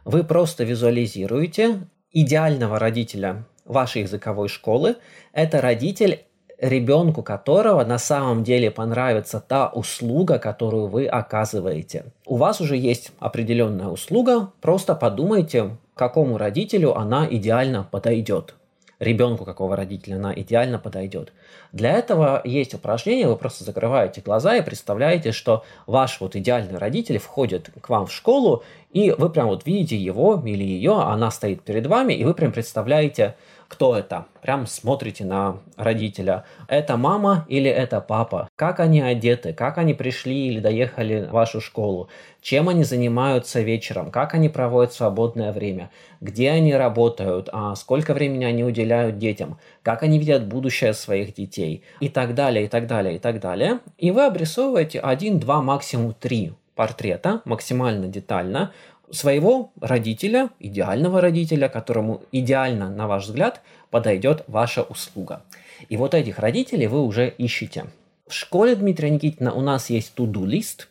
вы 0.09 0.23
просто 0.23 0.63
визуализируете 0.63 1.81
идеального 2.11 2.79
родителя 2.79 3.45
вашей 3.63 4.01
языковой 4.01 4.47
школы. 4.47 4.95
Это 5.33 5.61
родитель 5.61 6.21
ребенку 6.57 7.21
которого 7.21 7.85
на 7.85 7.99
самом 7.99 8.43
деле 8.43 8.71
понравится 8.71 9.39
та 9.39 9.69
услуга, 9.69 10.39
которую 10.39 10.87
вы 10.87 11.05
оказываете. 11.05 12.05
У 12.25 12.37
вас 12.37 12.59
уже 12.59 12.75
есть 12.75 13.11
определенная 13.19 13.89
услуга, 13.89 14.49
просто 14.61 14.95
подумайте, 14.95 15.77
какому 15.93 16.39
родителю 16.39 16.97
она 16.97 17.27
идеально 17.29 17.83
подойдет 17.83 18.55
ребенку 18.99 19.45
какого 19.45 19.75
родителя 19.75 20.15
она 20.15 20.33
идеально 20.33 20.77
подойдет. 20.77 21.31
Для 21.71 21.93
этого 21.93 22.41
есть 22.43 22.73
упражнение, 22.73 23.27
вы 23.27 23.37
просто 23.37 23.63
закрываете 23.63 24.21
глаза 24.21 24.55
и 24.57 24.61
представляете, 24.61 25.31
что 25.31 25.63
ваш 25.87 26.19
вот 26.19 26.35
идеальный 26.35 26.77
родитель 26.77 27.17
входит 27.17 27.69
к 27.81 27.89
вам 27.89 28.07
в 28.07 28.11
школу 28.11 28.63
И 28.91 29.11
вы 29.11 29.29
прям 29.29 29.47
вот 29.47 29.65
видите 29.65 29.95
его 29.95 30.41
или 30.45 30.63
ее, 30.63 30.99
она 30.99 31.31
стоит 31.31 31.61
перед 31.61 31.85
вами, 31.85 32.13
и 32.13 32.23
вы 32.23 32.33
прям 32.33 32.51
представляете, 32.51 33.35
кто 33.69 33.95
это. 33.95 34.25
Прям 34.41 34.65
смотрите 34.65 35.23
на 35.23 35.59
родителя. 35.77 36.43
Это 36.67 36.97
мама 36.97 37.45
или 37.47 37.69
это 37.69 38.01
папа? 38.01 38.49
Как 38.55 38.79
они 38.79 38.99
одеты? 38.99 39.53
Как 39.53 39.77
они 39.77 39.93
пришли 39.93 40.47
или 40.47 40.59
доехали 40.59 41.27
в 41.27 41.31
вашу 41.31 41.61
школу? 41.61 42.09
Чем 42.41 42.67
они 42.67 42.83
занимаются 42.83 43.61
вечером? 43.61 44.11
Как 44.11 44.33
они 44.33 44.49
проводят 44.49 44.91
свободное 44.93 45.53
время? 45.53 45.91
Где 46.19 46.49
они 46.49 46.73
работают? 46.73 47.49
А 47.53 47.75
сколько 47.75 48.13
времени 48.13 48.43
они 48.43 48.63
уделяют 48.63 49.19
детям? 49.19 49.59
Как 49.83 50.03
они 50.03 50.17
видят 50.17 50.47
будущее 50.47 50.93
своих 50.93 51.33
детей? 51.35 51.83
И 51.99 52.09
так 52.09 52.33
далее, 52.33 52.65
и 52.65 52.67
так 52.67 52.87
далее, 52.87 53.15
и 53.15 53.19
так 53.19 53.39
далее. 53.39 53.79
И 53.97 54.09
вы 54.11 54.25
обрисовываете 54.25 54.99
один, 54.99 55.39
два, 55.39 55.61
максимум 55.61 56.13
три 56.13 56.53
портрета 56.79 57.41
максимально 57.43 58.07
детально 58.07 58.71
своего 59.11 59.71
родителя, 59.79 60.49
идеального 60.59 61.21
родителя, 61.21 61.69
которому 61.69 62.23
идеально, 62.31 62.89
на 62.89 63.07
ваш 63.07 63.25
взгляд, 63.25 63.61
подойдет 63.89 64.43
ваша 64.47 64.83
услуга. 64.83 65.43
И 65.87 65.97
вот 65.97 66.13
этих 66.13 66.39
родителей 66.39 66.87
вы 66.87 67.03
уже 67.03 67.29
ищете. 67.29 67.85
В 68.27 68.33
школе 68.33 68.75
Дмитрия 68.75 69.09
Никитина 69.09 69.53
у 69.53 69.61
нас 69.61 69.89
есть 69.89 70.13
to-do 70.15 70.45
list, 70.45 70.87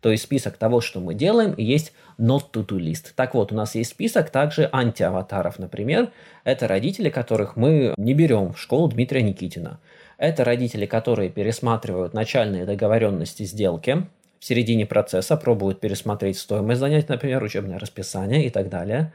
то 0.00 0.10
есть 0.10 0.22
список 0.22 0.56
того, 0.56 0.80
что 0.80 1.00
мы 1.00 1.14
делаем, 1.14 1.52
и 1.52 1.64
есть 1.64 1.92
not 2.18 2.44
to-do 2.52 2.78
list. 2.78 3.12
Так 3.14 3.34
вот, 3.34 3.52
у 3.52 3.54
нас 3.54 3.74
есть 3.74 3.90
список 3.90 4.30
также 4.30 4.68
антиаватаров, 4.72 5.58
например. 5.58 6.12
Это 6.44 6.68
родители, 6.68 7.10
которых 7.10 7.56
мы 7.56 7.94
не 7.96 8.14
берем 8.14 8.52
в 8.52 8.60
школу 8.60 8.88
Дмитрия 8.88 9.22
Никитина. 9.22 9.80
Это 10.16 10.44
родители, 10.44 10.86
которые 10.86 11.30
пересматривают 11.30 12.14
начальные 12.14 12.64
договоренности 12.64 13.42
сделки, 13.44 14.06
в 14.40 14.44
середине 14.44 14.86
процесса 14.86 15.36
пробуют 15.36 15.80
пересмотреть 15.80 16.38
стоимость 16.38 16.80
занятий, 16.80 17.06
например, 17.08 17.42
учебное 17.42 17.78
расписание 17.78 18.46
и 18.46 18.50
так 18.50 18.68
далее. 18.68 19.12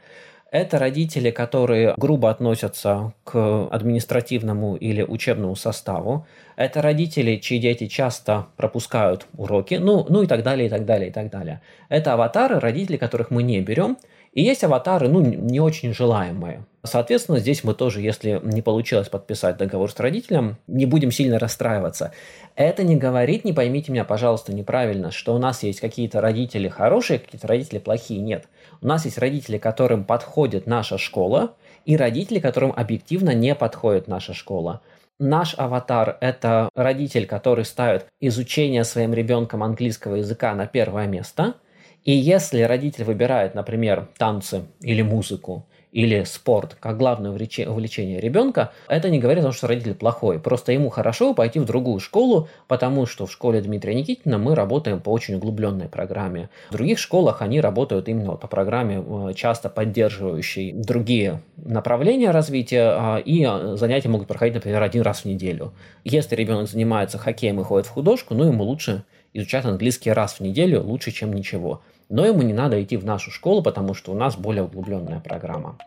Это 0.50 0.78
родители, 0.78 1.32
которые 1.32 1.94
грубо 1.96 2.30
относятся 2.30 3.12
к 3.24 3.66
административному 3.72 4.76
или 4.76 5.02
учебному 5.02 5.56
составу. 5.56 6.26
Это 6.54 6.80
родители, 6.80 7.38
чьи 7.38 7.58
дети 7.58 7.88
часто 7.88 8.46
пропускают 8.56 9.26
уроки, 9.36 9.74
ну, 9.74 10.06
ну 10.08 10.22
и 10.22 10.28
так 10.28 10.44
далее, 10.44 10.68
и 10.68 10.70
так 10.70 10.84
далее, 10.84 11.08
и 11.08 11.12
так 11.12 11.28
далее. 11.28 11.60
Это 11.88 12.12
аватары, 12.12 12.60
родители, 12.60 12.96
которых 12.96 13.32
мы 13.32 13.42
не 13.42 13.60
берем, 13.62 13.96
и 14.34 14.42
есть 14.42 14.64
аватары, 14.64 15.08
ну, 15.08 15.20
не 15.20 15.60
очень 15.60 15.94
желаемые. 15.94 16.66
Соответственно, 16.82 17.38
здесь 17.38 17.62
мы 17.62 17.72
тоже, 17.72 18.00
если 18.00 18.40
не 18.42 18.62
получилось 18.62 19.08
подписать 19.08 19.56
договор 19.56 19.90
с 19.90 19.98
родителем, 19.98 20.58
не 20.66 20.86
будем 20.86 21.12
сильно 21.12 21.38
расстраиваться. 21.38 22.12
Это 22.56 22.82
не 22.82 22.96
говорит, 22.96 23.44
не 23.44 23.52
поймите 23.52 23.92
меня, 23.92 24.04
пожалуйста, 24.04 24.52
неправильно, 24.52 25.12
что 25.12 25.34
у 25.34 25.38
нас 25.38 25.62
есть 25.62 25.80
какие-то 25.80 26.20
родители 26.20 26.68
хорошие, 26.68 27.20
какие-то 27.20 27.46
родители 27.46 27.78
плохие. 27.78 28.20
Нет. 28.20 28.46
У 28.82 28.86
нас 28.88 29.04
есть 29.04 29.18
родители, 29.18 29.56
которым 29.56 30.04
подходит 30.04 30.66
наша 30.66 30.98
школа, 30.98 31.54
и 31.86 31.96
родители, 31.96 32.40
которым 32.40 32.72
объективно 32.76 33.30
не 33.34 33.54
подходит 33.54 34.08
наша 34.08 34.34
школа. 34.34 34.82
Наш 35.20 35.54
аватар– 35.56 36.18
это 36.20 36.68
родитель, 36.74 37.26
который 37.26 37.64
ставит 37.64 38.06
изучение 38.20 38.82
своим 38.82 39.14
ребенком 39.14 39.62
английского 39.62 40.16
языка 40.16 40.54
на 40.54 40.66
первое 40.66 41.06
место– 41.06 41.54
и 42.04 42.12
если 42.12 42.62
родитель 42.62 43.04
выбирает, 43.04 43.54
например, 43.54 44.08
танцы 44.18 44.64
или 44.80 45.02
музыку, 45.02 45.66
или 45.94 46.24
спорт 46.24 46.76
как 46.80 46.98
главное 46.98 47.30
увлечение 47.30 48.20
ребенка, 48.20 48.72
это 48.88 49.08
не 49.08 49.20
говорит 49.20 49.44
о 49.44 49.46
том, 49.46 49.52
что 49.52 49.68
родитель 49.68 49.94
плохой. 49.94 50.40
Просто 50.40 50.72
ему 50.72 50.90
хорошо 50.90 51.34
пойти 51.34 51.60
в 51.60 51.64
другую 51.64 52.00
школу, 52.00 52.48
потому 52.66 53.06
что 53.06 53.26
в 53.26 53.32
школе 53.32 53.60
Дмитрия 53.60 53.94
Никитина 53.94 54.36
мы 54.36 54.56
работаем 54.56 55.00
по 55.00 55.10
очень 55.10 55.36
углубленной 55.36 55.88
программе. 55.88 56.50
В 56.70 56.72
других 56.72 56.98
школах 56.98 57.40
они 57.42 57.60
работают 57.60 58.08
именно 58.08 58.32
по 58.32 58.48
программе, 58.48 59.02
э, 59.06 59.34
часто 59.34 59.68
поддерживающей 59.68 60.72
другие 60.72 61.40
направления 61.56 62.32
развития, 62.32 62.96
а, 62.96 63.18
и 63.18 63.44
а, 63.44 63.76
занятия 63.76 64.08
могут 64.08 64.26
проходить, 64.26 64.56
например, 64.56 64.82
один 64.82 65.02
раз 65.02 65.20
в 65.20 65.24
неделю. 65.26 65.72
Если 66.02 66.34
ребенок 66.34 66.68
занимается 66.68 67.18
хоккеем 67.18 67.60
и 67.60 67.64
ходит 67.64 67.86
в 67.86 67.90
художку, 67.90 68.34
ну 68.34 68.44
ему 68.44 68.64
лучше 68.64 69.04
изучать 69.32 69.64
английский 69.64 70.10
раз 70.10 70.34
в 70.34 70.40
неделю, 70.40 70.82
лучше, 70.82 71.12
чем 71.12 71.32
ничего 71.32 71.82
но 72.08 72.24
ему 72.24 72.42
не 72.42 72.52
надо 72.52 72.82
идти 72.82 72.96
в 72.96 73.04
нашу 73.04 73.30
школу, 73.30 73.62
потому 73.62 73.94
что 73.94 74.12
у 74.12 74.14
нас 74.14 74.36
более 74.36 74.64
углубленная 74.64 75.20
программа. 75.20 75.78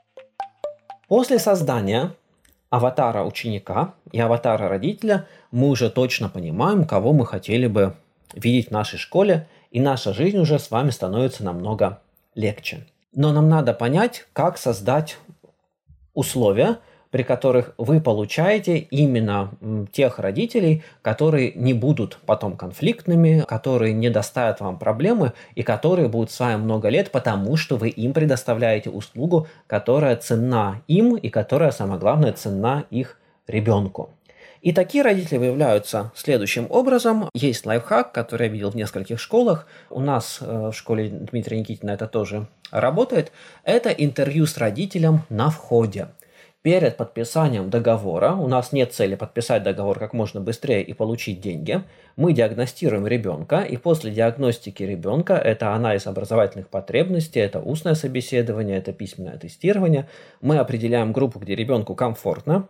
После 1.08 1.40
создания 1.40 2.14
аватара 2.70 3.24
ученика 3.24 3.94
и 4.12 4.20
аватара 4.20 4.68
родителя 4.68 5.28
мы 5.52 5.70
уже 5.70 5.90
точно 5.90 6.30
понимаем, 6.30 6.86
кого 6.86 7.14
мы 7.14 7.26
хотели 7.26 7.68
бы 7.68 7.94
видеть 8.34 8.68
в 8.68 8.72
нашей 8.72 9.00
школе, 9.00 9.48
и 9.72 9.80
наша 9.80 10.14
жизнь 10.14 10.38
уже 10.38 10.60
с 10.60 10.72
вами 10.72 10.90
становится 10.90 11.44
намного 11.44 12.02
легче. 12.36 12.86
Но 13.14 13.32
нам 13.32 13.50
надо 13.50 13.74
понять, 13.74 14.28
как 14.34 14.58
создать 14.58 15.18
условия, 16.14 16.80
при 17.12 17.24
которых 17.24 17.74
вы 17.78 18.02
получаете 18.02 18.78
именно 18.78 19.52
тех 19.92 20.20
родителей, 20.20 20.84
которые 21.02 21.54
не 21.54 21.74
будут 21.74 22.20
потом 22.26 22.58
конфликтными, 22.58 23.44
которые 23.48 23.94
не 23.94 24.10
доставят 24.10 24.60
вам 24.60 24.78
проблемы 24.78 25.34
и 25.56 25.64
которые 25.64 26.10
будут 26.10 26.32
с 26.32 26.40
вами 26.40 26.58
много 26.58 26.90
лет, 26.90 27.12
потому 27.12 27.56
что 27.58 27.78
вы 27.78 27.90
им 27.90 28.14
предоставляете 28.14 28.90
услугу, 28.90 29.48
которая 29.68 30.16
ценна 30.16 30.82
им 30.88 31.16
и 31.16 31.30
которая, 31.30 31.72
самое 31.72 32.00
главное, 32.00 32.34
ценна 32.34 32.86
их 32.90 33.20
ребенку. 33.48 34.12
И 34.62 34.74
такие 34.74 35.04
родители 35.04 35.38
выявляются 35.38 36.12
следующим 36.16 36.68
образом. 36.70 37.30
Есть 37.34 37.66
лайфхак, 37.66 38.12
который 38.12 38.48
я 38.48 38.54
видел 38.54 38.72
в 38.72 38.76
нескольких 38.76 39.20
школах. 39.20 39.68
У 39.90 40.02
нас 40.02 40.40
э, 40.42 40.72
в 40.72 40.74
школе 40.74 41.10
Дмитрия 41.10 41.60
Никитина 41.60 41.92
это 41.92 42.08
тоже 42.08 42.48
работает. 42.72 43.32
Это 43.64 43.92
интервью 43.92 44.46
с 44.46 44.58
родителем 44.58 45.22
на 45.30 45.50
входе 45.52 46.10
перед 46.62 46.98
подписанием 46.98 47.70
договора, 47.70 48.34
у 48.34 48.48
нас 48.48 48.72
нет 48.72 48.94
цели 48.94 49.16
подписать 49.16 49.64
договор 49.64 50.00
как 50.00 50.14
можно 50.14 50.42
быстрее 50.42 50.84
и 50.84 50.94
получить 50.94 51.40
деньги, 51.40 51.84
мы 52.16 52.34
диагностируем 52.34 53.08
ребенка, 53.08 53.62
и 53.62 53.78
после 53.78 54.12
диагностики 54.12 54.84
ребенка, 54.84 55.34
это 55.36 55.74
анализ 55.74 56.08
образовательных 56.08 56.70
потребностей, 56.70 57.40
это 57.40 57.60
устное 57.60 57.96
собеседование, 57.96 58.78
это 58.78 58.92
письменное 58.92 59.38
тестирование, 59.38 60.10
мы 60.42 60.58
определяем 60.58 61.14
группу, 61.14 61.40
где 61.40 61.56
ребенку 61.56 61.96
комфортно, 61.96 62.68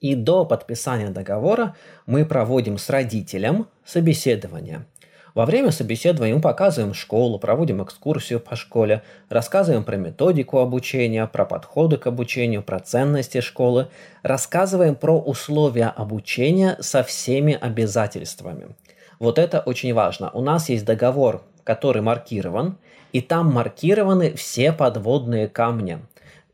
и 0.00 0.14
до 0.14 0.44
подписания 0.44 1.10
договора 1.10 1.74
мы 2.06 2.24
проводим 2.24 2.78
с 2.78 2.88
родителем 2.90 3.66
собеседование– 3.84 4.84
во 5.34 5.46
время 5.46 5.70
собеседования 5.70 6.34
мы 6.34 6.40
показываем 6.40 6.94
школу, 6.94 7.38
проводим 7.38 7.82
экскурсию 7.82 8.40
по 8.40 8.56
школе, 8.56 9.02
рассказываем 9.28 9.84
про 9.84 9.96
методику 9.96 10.58
обучения, 10.58 11.26
про 11.26 11.44
подходы 11.44 11.96
к 11.96 12.06
обучению, 12.06 12.62
про 12.62 12.80
ценности 12.80 13.40
школы, 13.40 13.88
рассказываем 14.22 14.94
про 14.94 15.18
условия 15.18 15.92
обучения 15.94 16.76
со 16.80 17.02
всеми 17.02 17.56
обязательствами. 17.60 18.68
Вот 19.18 19.38
это 19.38 19.60
очень 19.60 19.94
важно. 19.94 20.30
У 20.32 20.40
нас 20.40 20.68
есть 20.68 20.84
договор, 20.84 21.42
который 21.64 22.02
маркирован, 22.02 22.78
и 23.12 23.20
там 23.20 23.52
маркированы 23.52 24.34
все 24.34 24.72
подводные 24.72 25.48
камни. 25.48 25.98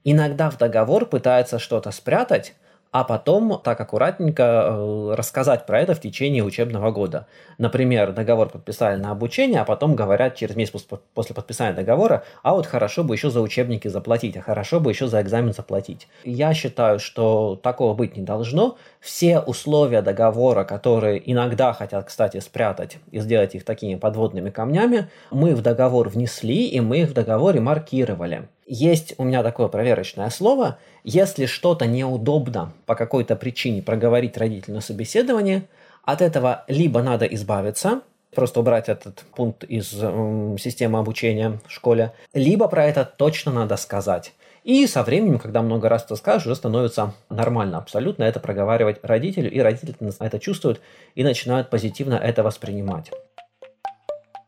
Иногда 0.05 0.51
в 0.51 0.59
договор 0.59 1.07
пытаются 1.07 1.59
что-то 1.59 1.91
спрятать, 1.91 2.55
а 2.95 3.03
потом 3.03 3.61
так 3.61 3.81
аккуратненько 3.81 4.43
э, 4.43 5.15
рассказать 5.17 5.67
про 5.67 5.81
это 5.81 5.97
в 5.97 6.01
течение 6.01 6.45
учебного 6.45 6.93
года. 6.93 7.27
Например, 7.59 8.13
договор 8.13 8.49
подписали 8.49 9.01
на 9.01 9.11
обучение, 9.11 9.61
а 9.61 9.65
потом 9.65 9.97
говорят 9.97 10.37
через 10.37 10.55
месяц 10.55 10.87
после 11.13 11.35
подписания 11.35 11.75
договора, 11.75 12.23
а 12.45 12.55
вот 12.55 12.67
хорошо 12.67 13.03
бы 13.03 13.17
еще 13.17 13.31
за 13.31 13.41
учебники 13.41 13.89
заплатить, 13.89 14.37
а 14.37 14.43
хорошо 14.43 14.79
бы 14.79 14.93
еще 14.93 15.09
за 15.09 15.21
экзамен 15.23 15.53
заплатить. 15.53 16.07
Я 16.23 16.55
считаю, 16.55 17.01
что 17.01 17.59
такого 17.61 17.95
быть 17.95 18.17
не 18.17 18.23
должно. 18.23 18.77
Все 19.01 19.41
условия 19.41 20.01
договора, 20.01 20.63
которые 20.63 21.21
иногда 21.33 21.73
хотят, 21.73 22.05
кстати, 22.05 22.39
спрятать 22.39 22.99
и 23.11 23.19
сделать 23.19 23.57
их 23.57 23.65
такими 23.65 23.97
подводными 23.97 24.51
камнями, 24.51 25.09
мы 25.33 25.57
в 25.57 25.63
договор 25.63 26.09
внесли 26.11 26.69
и 26.69 26.79
мы 26.79 26.99
их 26.99 27.09
в 27.09 27.13
договоре 27.13 27.59
маркировали. 27.59 28.47
Есть 28.67 29.15
у 29.19 29.25
меня 29.25 29.43
такое 29.43 29.69
проверочное 29.69 30.31
слово. 30.31 30.79
Если 31.03 31.47
что-то 31.47 31.87
неудобно 31.87 32.73
по 32.87 32.95
какой-то 32.95 33.37
причине 33.37 33.83
проговорить 33.83 34.37
родителю 34.39 34.77
на 34.77 34.81
собеседовании, 34.81 35.65
от 36.03 36.23
этого 36.23 36.65
либо 36.69 37.03
надо 37.03 37.27
избавиться, 37.27 38.01
просто 38.35 38.61
убрать 38.61 38.89
этот 38.89 39.25
пункт 39.37 39.65
из 39.65 39.93
э, 39.95 40.57
системы 40.59 40.99
обучения 40.99 41.61
в 41.67 41.71
школе, 41.71 42.13
либо 42.33 42.69
про 42.69 42.87
это 42.87 43.05
точно 43.05 43.53
надо 43.53 43.77
сказать. 43.77 44.33
И 44.65 44.87
со 44.87 45.03
временем, 45.03 45.39
когда 45.39 45.61
много 45.61 45.91
раз 45.91 46.05
это 46.05 46.17
скажешь, 46.17 46.47
уже 46.47 46.57
становится 46.57 47.13
нормально 47.29 47.77
абсолютно 47.77 48.25
это 48.25 48.41
проговаривать 48.41 48.99
родителю, 49.03 49.51
и 49.51 49.61
родители 49.61 49.95
это 50.21 50.39
чувствуют 50.39 50.81
и 51.15 51.23
начинают 51.23 51.69
позитивно 51.69 52.15
это 52.15 52.43
воспринимать 52.43 53.11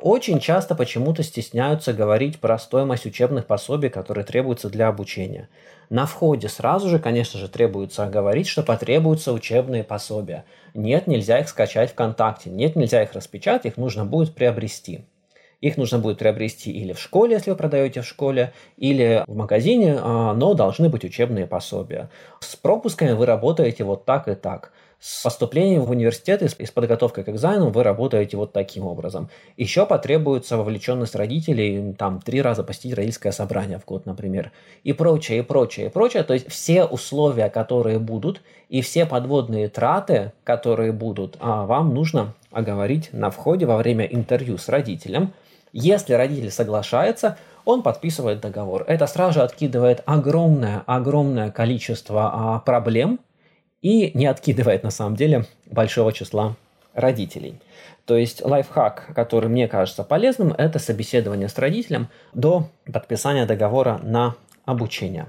очень 0.07 0.39
часто 0.39 0.77
почему-то 0.77 1.25
стесняются 1.25 1.93
говорить 1.93 2.39
про 2.39 2.61
стоимость 2.61 3.07
учебных 3.07 3.47
пособий, 3.47 3.89
которые 3.89 4.25
требуются 4.25 4.71
для 4.71 4.87
обучения. 4.87 5.49
На 5.91 6.07
входе 6.07 6.49
сразу 6.49 6.89
же, 6.89 7.01
конечно 7.01 7.41
же, 7.41 7.49
требуется 7.49 8.07
говорить, 8.07 8.47
что 8.47 8.63
потребуются 8.63 9.33
учебные 9.33 9.83
пособия. 9.83 10.45
Нет, 10.75 11.09
нельзя 11.09 11.41
их 11.41 11.49
скачать 11.49 11.91
ВКонтакте. 11.91 12.51
Нет, 12.51 12.77
нельзя 12.77 13.03
их 13.03 13.15
распечатать, 13.15 13.67
их 13.67 13.77
нужно 13.79 14.05
будет 14.05 14.33
приобрести. 14.33 15.07
Их 15.61 15.77
нужно 15.77 15.99
будет 15.99 16.19
приобрести 16.19 16.71
или 16.71 16.93
в 16.93 17.01
школе, 17.01 17.35
если 17.35 17.51
вы 17.51 17.57
продаете 17.57 18.03
в 18.03 18.07
школе, 18.07 18.53
или 18.77 19.25
в 19.27 19.35
магазине, 19.35 19.97
а, 19.99 20.35
но 20.35 20.55
должны 20.55 20.89
быть 20.89 21.05
учебные 21.05 21.47
пособия. 21.47 22.11
С 22.39 22.55
пропусками 22.55 23.13
вы 23.13 23.27
работаете 23.27 23.83
вот 23.83 24.05
так 24.05 24.29
и 24.29 24.37
так. 24.37 24.73
С 25.09 25.23
поступлением 25.23 25.85
в 25.85 25.91
университет 25.93 26.43
и 26.43 26.49
с 26.49 26.71
подготовкой 26.73 27.23
к 27.23 27.29
экзаменам 27.29 27.71
вы 27.71 27.85
работаете 27.85 28.37
вот 28.37 28.53
таким 28.53 28.89
образом. 28.89 29.31
Еще 29.57 29.87
потребуется 29.87 30.57
вовлеченность 30.57 31.15
родителей, 31.15 31.95
там, 31.97 32.21
три 32.21 32.43
раза 32.43 32.65
посетить 32.65 32.93
родительское 32.93 33.31
собрание 33.31 33.79
в 33.79 33.85
год, 33.85 34.05
например, 34.05 34.51
и 34.83 34.93
прочее, 34.93 35.39
и 35.39 35.43
прочее, 35.43 35.87
и 35.87 35.89
прочее. 35.91 36.25
То 36.25 36.35
есть 36.35 36.51
все 36.51 36.83
условия, 36.83 37.51
которые 37.51 38.01
будут, 38.01 38.43
и 38.69 38.81
все 38.81 39.07
подводные 39.07 39.69
траты, 39.69 40.33
которые 40.43 40.91
будут, 40.91 41.37
а, 41.39 41.67
вам 41.67 41.95
нужно 41.95 42.35
оговорить 42.51 43.11
на 43.13 43.31
входе 43.31 43.65
во 43.65 43.77
время 43.77 44.07
интервью 44.07 44.59
с 44.59 44.69
родителем. 44.69 45.33
Если 45.73 46.15
родитель 46.15 46.51
соглашается, 46.51 47.39
он 47.65 47.85
подписывает 47.85 48.41
договор. 48.41 48.83
Это 48.89 49.07
сразу 49.07 49.35
же 49.35 49.43
откидывает 49.43 50.03
огромное, 50.05 50.83
огромное 50.87 51.53
количество 51.53 52.31
а, 52.33 52.59
проблем, 52.59 53.21
и 53.83 54.11
не 54.17 54.27
откидывает 54.27 54.83
на 54.83 54.91
самом 54.91 55.17
деле 55.17 55.45
большого 55.67 56.13
числа 56.13 56.57
родителей. 56.95 57.61
То 58.05 58.17
есть 58.17 58.45
лайфхак, 58.45 59.13
который 59.15 59.49
мне 59.49 59.69
кажется 59.69 60.05
полезным, 60.05 60.53
это 60.53 60.79
собеседование 60.79 61.49
с 61.49 61.59
родителем 61.59 62.09
до 62.33 62.69
подписания 62.91 63.47
договора 63.47 64.01
на 64.03 64.37
обучение. 64.65 65.27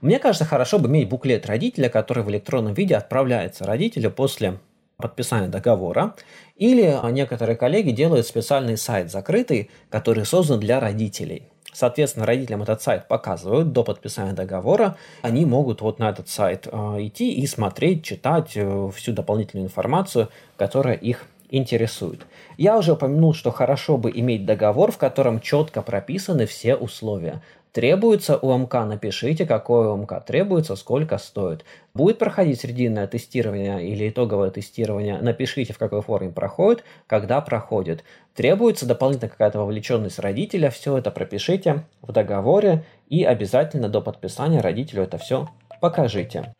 Мне 0.00 0.18
кажется, 0.18 0.44
хорошо 0.44 0.78
бы 0.78 0.88
иметь 0.88 1.08
буклет 1.08 1.46
родителя, 1.46 1.88
который 1.88 2.24
в 2.24 2.30
электронном 2.30 2.74
виде 2.74 2.96
отправляется 2.96 3.64
родителю 3.64 4.10
после 4.10 4.58
подписания 4.96 5.48
договора. 5.48 6.14
Или 6.56 6.98
некоторые 7.12 7.56
коллеги 7.56 7.90
делают 7.90 8.26
специальный 8.26 8.76
сайт 8.76 9.10
закрытый, 9.10 9.70
который 9.90 10.24
создан 10.24 10.60
для 10.60 10.80
родителей. 10.80 11.51
Соответственно, 11.72 12.26
родителям 12.26 12.62
этот 12.62 12.82
сайт 12.82 13.08
показывают 13.08 13.72
до 13.72 13.82
подписания 13.82 14.34
договора. 14.34 14.96
Они 15.22 15.46
могут 15.46 15.80
вот 15.80 15.98
на 15.98 16.10
этот 16.10 16.28
сайт 16.28 16.68
э, 16.70 16.76
идти 17.00 17.32
и 17.32 17.46
смотреть, 17.46 18.04
читать 18.04 18.52
э, 18.54 18.90
всю 18.94 19.12
дополнительную 19.12 19.66
информацию, 19.66 20.28
которая 20.58 20.94
их 20.94 21.26
интересует. 21.48 22.26
Я 22.58 22.76
уже 22.76 22.92
упомянул, 22.92 23.34
что 23.34 23.50
хорошо 23.50 23.96
бы 23.96 24.10
иметь 24.14 24.44
договор, 24.44 24.92
в 24.92 24.98
котором 24.98 25.40
четко 25.40 25.82
прописаны 25.82 26.46
все 26.46 26.76
условия 26.76 27.40
требуется 27.72 28.36
УМК, 28.36 28.74
напишите, 28.74 29.46
какое 29.46 29.88
УМК 29.88 30.24
требуется, 30.24 30.76
сколько 30.76 31.18
стоит. 31.18 31.64
Будет 31.94 32.18
проходить 32.18 32.60
срединное 32.60 33.06
тестирование 33.06 33.86
или 33.86 34.08
итоговое 34.08 34.50
тестирование, 34.50 35.18
напишите, 35.18 35.72
в 35.72 35.78
какой 35.78 36.02
форме 36.02 36.30
проходит, 36.30 36.84
когда 37.06 37.40
проходит. 37.40 38.04
Требуется 38.34 38.86
дополнительно 38.86 39.30
какая-то 39.30 39.58
вовлеченность 39.58 40.18
родителя, 40.18 40.70
все 40.70 40.98
это 40.98 41.10
пропишите 41.10 41.84
в 42.02 42.12
договоре 42.12 42.84
и 43.08 43.24
обязательно 43.24 43.88
до 43.88 44.00
подписания 44.00 44.60
родителю 44.60 45.02
это 45.02 45.18
все 45.18 45.48
покажите. 45.80 46.54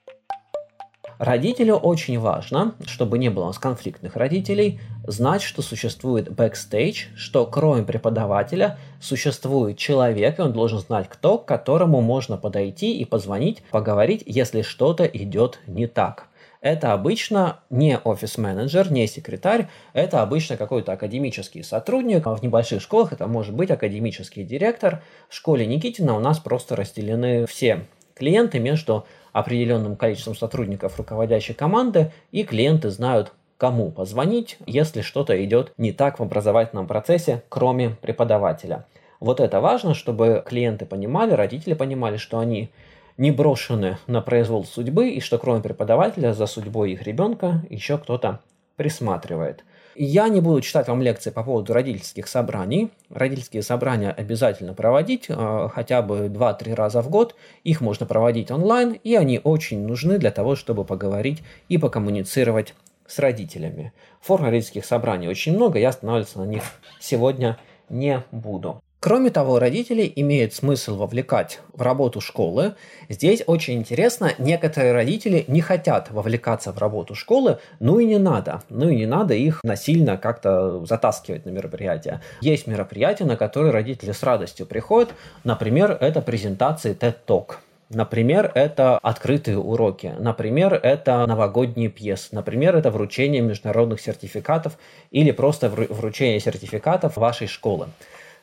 Родителю 1.22 1.76
очень 1.76 2.18
важно, 2.18 2.74
чтобы 2.84 3.16
не 3.16 3.28
было 3.28 3.44
у 3.44 3.46
нас 3.46 3.58
конфликтных 3.60 4.16
родителей, 4.16 4.80
знать, 5.06 5.40
что 5.40 5.62
существует 5.62 6.28
бэкстейдж, 6.32 7.04
что 7.14 7.46
кроме 7.46 7.84
преподавателя 7.84 8.76
существует 9.00 9.78
человек, 9.78 10.40
и 10.40 10.42
он 10.42 10.52
должен 10.52 10.80
знать, 10.80 11.06
кто, 11.08 11.38
к 11.38 11.46
которому 11.46 12.00
можно 12.00 12.36
подойти 12.36 12.98
и 12.98 13.04
позвонить, 13.04 13.62
поговорить, 13.70 14.24
если 14.26 14.62
что-то 14.62 15.04
идет 15.04 15.60
не 15.68 15.86
так. 15.86 16.26
Это 16.60 16.92
обычно 16.92 17.60
не 17.70 17.98
офис-менеджер, 17.98 18.90
не 18.90 19.06
секретарь, 19.06 19.68
это 19.92 20.22
обычно 20.22 20.56
какой-то 20.56 20.90
академический 20.90 21.62
сотрудник. 21.62 22.26
В 22.26 22.42
небольших 22.42 22.82
школах 22.82 23.12
это 23.12 23.28
может 23.28 23.54
быть 23.54 23.70
академический 23.70 24.42
директор. 24.42 25.04
В 25.28 25.36
школе 25.36 25.66
Никитина 25.66 26.16
у 26.16 26.18
нас 26.20 26.40
просто 26.40 26.74
разделены 26.74 27.46
все 27.46 27.86
клиенты 28.14 28.58
между 28.58 29.06
определенным 29.32 29.96
количеством 29.96 30.34
сотрудников 30.34 30.98
руководящей 30.98 31.54
команды, 31.54 32.12
и 32.30 32.44
клиенты 32.44 32.90
знают, 32.90 33.32
кому 33.56 33.90
позвонить, 33.90 34.58
если 34.66 35.02
что-то 35.02 35.42
идет 35.44 35.72
не 35.78 35.92
так 35.92 36.18
в 36.18 36.22
образовательном 36.22 36.86
процессе, 36.86 37.42
кроме 37.48 37.90
преподавателя. 37.90 38.86
Вот 39.20 39.38
это 39.38 39.60
важно, 39.60 39.94
чтобы 39.94 40.42
клиенты 40.44 40.84
понимали, 40.84 41.32
родители 41.32 41.74
понимали, 41.74 42.16
что 42.16 42.40
они 42.40 42.70
не 43.16 43.30
брошены 43.30 43.98
на 44.06 44.20
произвол 44.20 44.64
судьбы, 44.64 45.10
и 45.10 45.20
что 45.20 45.38
кроме 45.38 45.62
преподавателя 45.62 46.32
за 46.32 46.46
судьбой 46.46 46.92
их 46.92 47.02
ребенка 47.02 47.62
еще 47.70 47.98
кто-то 47.98 48.40
присматривает. 48.76 49.64
Я 49.94 50.28
не 50.28 50.40
буду 50.40 50.60
читать 50.60 50.88
вам 50.88 51.02
лекции 51.02 51.30
по 51.30 51.42
поводу 51.42 51.72
родительских 51.72 52.26
собраний. 52.26 52.90
Родительские 53.10 53.62
собрания 53.62 54.10
обязательно 54.10 54.74
проводить 54.74 55.26
э, 55.28 55.68
хотя 55.72 56.02
бы 56.02 56.28
2-3 56.28 56.74
раза 56.74 57.02
в 57.02 57.10
год. 57.10 57.34
Их 57.62 57.80
можно 57.80 58.06
проводить 58.06 58.50
онлайн, 58.50 58.92
и 58.92 59.14
они 59.14 59.40
очень 59.42 59.86
нужны 59.86 60.18
для 60.18 60.30
того, 60.30 60.56
чтобы 60.56 60.84
поговорить 60.84 61.42
и 61.68 61.76
покоммуницировать 61.76 62.74
с 63.06 63.18
родителями. 63.18 63.92
Форм 64.20 64.44
родительских 64.44 64.84
собраний 64.86 65.28
очень 65.28 65.54
много, 65.54 65.78
я 65.78 65.90
останавливаться 65.90 66.38
на 66.38 66.46
них 66.46 66.62
сегодня 67.00 67.58
не 67.90 68.22
буду. 68.30 68.82
Кроме 69.04 69.30
того, 69.30 69.58
родителей 69.58 70.12
имеет 70.14 70.54
смысл 70.54 70.94
вовлекать 70.94 71.58
в 71.72 71.82
работу 71.82 72.20
школы. 72.20 72.76
Здесь 73.08 73.42
очень 73.48 73.74
интересно, 73.74 74.30
некоторые 74.38 74.92
родители 74.92 75.44
не 75.48 75.60
хотят 75.60 76.12
вовлекаться 76.12 76.70
в 76.70 76.78
работу 76.78 77.16
школы, 77.16 77.58
ну 77.80 77.98
и 77.98 78.04
не 78.04 78.18
надо. 78.18 78.62
Ну 78.68 78.88
и 78.88 78.94
не 78.94 79.06
надо 79.06 79.34
их 79.34 79.58
насильно 79.64 80.18
как-то 80.18 80.86
затаскивать 80.86 81.44
на 81.46 81.50
мероприятия. 81.50 82.20
Есть 82.40 82.68
мероприятия, 82.68 83.24
на 83.24 83.36
которые 83.36 83.72
родители 83.72 84.12
с 84.12 84.22
радостью 84.22 84.66
приходят. 84.66 85.12
Например, 85.42 85.98
это 86.00 86.22
презентации 86.22 86.94
TED 86.94 87.16
Talk. 87.26 87.56
Например, 87.90 88.52
это 88.54 88.98
открытые 88.98 89.58
уроки. 89.58 90.14
Например, 90.16 90.74
это 90.74 91.26
новогодние 91.26 91.88
пьесы. 91.88 92.28
Например, 92.30 92.76
это 92.76 92.92
вручение 92.92 93.42
международных 93.42 94.00
сертификатов 94.00 94.78
или 95.10 95.32
просто 95.32 95.68
вручение 95.68 96.38
сертификатов 96.38 97.16
вашей 97.16 97.48
школы. 97.48 97.88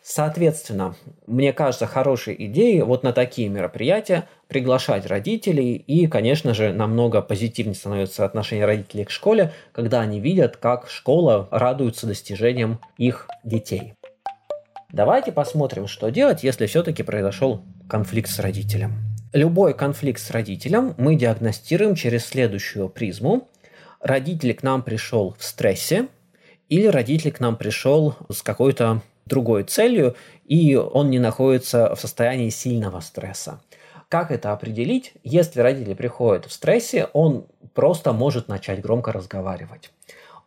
Соответственно, 0.02 0.96
мне 1.28 1.54
кажется, 1.54 1.86
хорошей 1.86 2.36
идеей 2.46 2.82
вот 2.82 3.04
на 3.04 3.14
такие 3.14 3.50
мероприятия 3.50 4.28
приглашать 4.48 5.06
родителей, 5.06 5.76
и, 5.76 6.08
конечно 6.08 6.54
же, 6.54 6.74
намного 6.74 7.22
позитивнее 7.22 7.76
становится 7.76 8.26
отношение 8.26 8.66
родителей 8.66 9.06
к 9.06 9.12
школе, 9.12 9.54
когда 9.72 10.02
они 10.02 10.20
видят, 10.20 10.58
как 10.58 10.90
школа 10.90 11.48
радуется 11.52 12.08
достижениям 12.08 12.80
их 12.98 13.28
детей. 13.44 13.94
Давайте 14.92 15.32
посмотрим, 15.32 15.88
что 15.88 16.10
делать, 16.10 16.44
если 16.44 16.66
все-таки 16.66 17.04
произошел 17.04 17.62
конфликт 17.88 18.30
с 18.30 18.40
родителем. 18.40 18.94
Любой 19.34 19.76
конфликт 19.76 20.20
с 20.20 20.32
родителем 20.32 20.96
мы 20.98 21.16
диагностируем 21.16 21.94
через 21.94 22.26
следующую 22.26 22.90
призму. 22.90 23.48
Родитель 24.02 24.56
к 24.56 24.64
нам 24.64 24.82
пришел 24.82 25.36
в 25.38 25.44
стрессе, 25.44 26.08
или 26.70 26.88
родитель 26.88 27.32
к 27.32 27.40
нам 27.40 27.56
пришел 27.56 28.16
с 28.32 28.42
какой-то 28.42 29.04
другой 29.30 29.64
целью, 29.64 30.16
и 30.46 30.76
он 30.76 31.10
не 31.10 31.20
находится 31.20 31.96
в 31.96 32.00
состоянии 32.02 32.50
сильного 32.50 33.00
стресса. 33.00 33.62
Как 34.10 34.32
это 34.32 34.52
определить? 34.52 35.14
Если 35.24 35.62
родители 35.62 35.94
приходят 35.94 36.46
в 36.46 36.52
стрессе, 36.52 37.08
он 37.14 37.46
просто 37.74 38.12
может 38.12 38.48
начать 38.48 38.82
громко 38.82 39.12
разговаривать. 39.14 39.92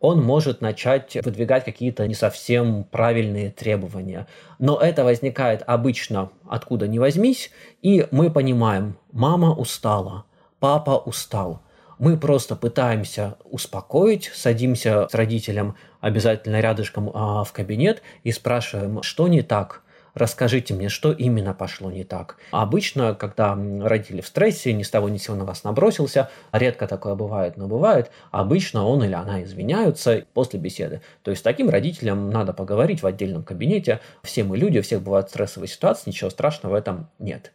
Он 0.01 0.21
может 0.21 0.61
начать 0.61 1.17
выдвигать 1.25 1.65
какие-то 1.65 2.07
не 2.09 2.15
совсем 2.15 2.83
правильные 2.83 3.51
требования. 3.51 4.27
Но 4.59 4.77
это 4.77 5.05
возникает 5.05 5.63
обычно 5.65 6.31
откуда 6.49 6.89
ни 6.89 6.99
возьмись, 6.99 7.53
и 7.83 8.09
мы 8.11 8.31
понимаем, 8.31 8.99
мама 9.13 9.55
устала, 9.55 10.25
папа 10.59 10.99
устал– 10.99 11.63
мы 12.03 12.17
просто 12.17 12.57
пытаемся 12.57 13.37
успокоить, 13.45 14.33
садимся 14.35 15.07
с 15.09 15.15
родителем 15.15 15.77
обязательно 16.01 16.61
рядышком 16.61 17.13
а, 17.15 17.45
в 17.45 17.53
кабинет 17.53 18.03
и 18.25 18.33
спрашиваем, 18.33 19.05
что 19.05 19.29
не 19.29 19.43
так, 19.43 19.83
расскажите 20.15 20.75
мне, 20.75 20.89
что 20.89 21.13
именно 21.13 21.55
пошло 21.55 21.93
не 21.93 22.03
так. 22.03 22.39
Обычно, 22.51 23.15
когда 23.15 23.55
родители 23.55 24.21
в 24.21 24.27
стрессе, 24.27 24.73
ни 24.73 24.83
с 24.83 24.91
того 24.91 25.09
ни 25.09 25.17
с 25.17 25.23
сего 25.23 25.37
на 25.37 25.45
вас 25.45 25.63
набросился, 25.63 26.29
редко 26.51 26.89
такое 26.89 27.15
бывает, 27.15 27.57
но 27.57 27.69
бывает, 27.69 28.11
обычно 28.33 28.85
он 28.85 29.05
или 29.05 29.15
она 29.15 29.41
извиняются 29.45 30.25
после 30.35 30.59
беседы. 30.59 31.03
То 31.23 31.31
есть 31.31 31.43
с 31.43 31.45
таким 31.45 31.71
родителям 31.71 32.31
надо 32.31 32.53
поговорить 32.53 33.05
в 33.05 33.07
отдельном 33.07 33.45
кабинете. 33.45 34.01
Все 34.25 34.43
мы 34.43 34.57
люди, 34.57 34.81
у 34.81 34.83
всех 34.83 35.03
бывают 35.03 35.29
стрессовые 35.29 35.69
ситуации, 35.69 36.11
ничего 36.11 36.31
страшного 36.31 36.73
в 36.73 36.77
этом 36.77 37.09
нет. 37.21 37.53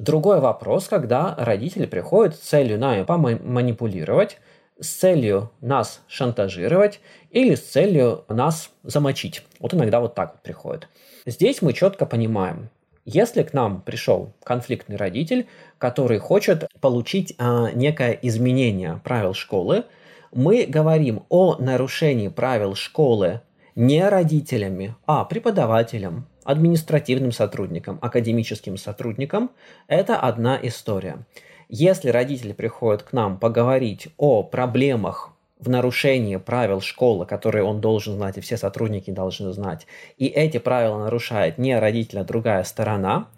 Другой 0.00 0.40
вопрос, 0.40 0.88
когда 0.88 1.34
родители 1.36 1.84
приходят 1.84 2.34
с 2.34 2.38
целью 2.38 2.78
нами 2.78 3.02
поманипулировать, 3.02 4.38
с 4.80 4.88
целью 4.88 5.50
нас 5.60 6.00
шантажировать 6.08 7.00
или 7.30 7.54
с 7.54 7.60
целью 7.60 8.24
нас 8.28 8.70
замочить. 8.82 9.42
Вот 9.58 9.74
иногда 9.74 10.00
вот 10.00 10.14
так 10.14 10.32
вот 10.32 10.42
приходят. 10.42 10.88
Здесь 11.26 11.60
мы 11.60 11.74
четко 11.74 12.06
понимаем, 12.06 12.70
если 13.04 13.42
к 13.42 13.52
нам 13.52 13.82
пришел 13.82 14.32
конфликтный 14.42 14.96
родитель, 14.96 15.46
который 15.76 16.18
хочет 16.18 16.66
получить 16.80 17.34
а, 17.36 17.70
некое 17.72 18.18
изменение 18.22 19.02
правил 19.04 19.34
школы, 19.34 19.84
мы 20.32 20.64
говорим 20.64 21.24
о 21.28 21.56
нарушении 21.56 22.28
правил 22.28 22.74
школы 22.74 23.42
не 23.74 24.08
родителями, 24.08 24.94
а 25.06 25.24
преподавателем, 25.24 26.26
административным 26.44 27.32
сотрудникам, 27.32 27.98
академическим 28.02 28.76
сотрудникам, 28.76 29.50
это 29.86 30.16
одна 30.16 30.58
история. 30.62 31.24
Если 31.68 32.10
родители 32.10 32.52
приходят 32.52 33.02
к 33.02 33.12
нам 33.12 33.38
поговорить 33.38 34.08
о 34.16 34.42
проблемах 34.42 35.30
в 35.60 35.68
нарушении 35.68 36.36
правил 36.36 36.80
школы, 36.80 37.26
которые 37.26 37.64
он 37.64 37.80
должен 37.80 38.14
знать 38.14 38.38
и 38.38 38.40
все 38.40 38.56
сотрудники 38.56 39.10
должны 39.10 39.52
знать, 39.52 39.86
и 40.16 40.26
эти 40.26 40.58
правила 40.58 40.98
нарушает 40.98 41.58
не 41.58 41.78
родитель, 41.78 42.20
а 42.20 42.24
другая 42.24 42.64
сторона, 42.64 43.28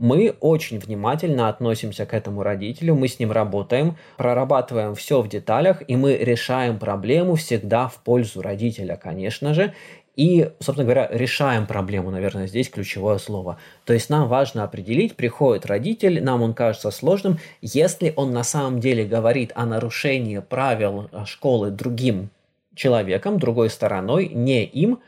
мы 0.00 0.34
очень 0.40 0.78
внимательно 0.78 1.50
относимся 1.50 2.06
к 2.06 2.14
этому 2.14 2.42
родителю, 2.42 2.94
мы 2.94 3.06
с 3.06 3.18
ним 3.18 3.32
работаем, 3.32 3.96
прорабатываем 4.16 4.94
все 4.94 5.20
в 5.20 5.28
деталях, 5.28 5.82
и 5.86 5.94
мы 5.94 6.16
решаем 6.16 6.78
проблему 6.78 7.34
всегда 7.34 7.86
в 7.86 7.98
пользу 7.98 8.40
родителя, 8.40 8.96
конечно 8.96 9.52
же, 9.52 9.74
и, 10.16 10.50
собственно 10.58 10.84
говоря, 10.84 11.06
решаем 11.12 11.66
проблему, 11.66 12.10
наверное, 12.10 12.46
здесь 12.46 12.70
ключевое 12.70 13.18
слово. 13.18 13.58
То 13.84 13.92
есть 13.92 14.08
нам 14.08 14.26
важно 14.26 14.64
определить, 14.64 15.16
приходит 15.16 15.66
родитель, 15.66 16.22
нам 16.24 16.40
он 16.42 16.54
кажется 16.54 16.90
сложным, 16.90 17.38
если 17.60 18.14
он 18.16 18.32
на 18.32 18.42
самом 18.42 18.80
деле 18.80 19.04
говорит 19.04 19.52
о 19.54 19.66
нарушении 19.66 20.38
правил 20.38 21.10
э, 21.12 21.26
школы 21.26 21.70
другим 21.70 22.30
человеком, 22.74 23.38
другой 23.38 23.68
стороной, 23.68 24.28
не 24.28 24.64
им, 24.64 25.00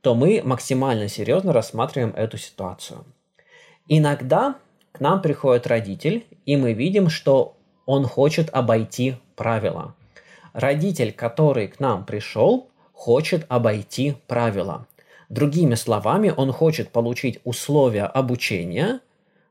то 0.00 0.14
мы 0.14 0.40
максимально 0.42 1.08
серьезно 1.08 1.52
рассматриваем 1.52 2.14
эту 2.16 2.38
ситуацию. 2.38 3.04
Иногда 3.88 4.56
к 4.92 5.00
нам 5.00 5.22
приходит 5.22 5.66
родитель, 5.66 6.26
и 6.44 6.56
мы 6.56 6.74
видим, 6.74 7.08
что 7.08 7.56
он 7.86 8.04
хочет 8.04 8.50
обойти 8.50 9.16
правила. 9.34 9.94
Родитель, 10.52 11.12
который 11.12 11.68
к 11.68 11.80
нам 11.80 12.04
пришел, 12.04 12.68
хочет 12.92 13.46
обойти 13.48 14.16
правила. 14.26 14.86
Другими 15.30 15.74
словами, 15.74 16.32
он 16.36 16.52
хочет 16.52 16.90
получить 16.90 17.40
условия 17.44 18.04
обучения, 18.04 19.00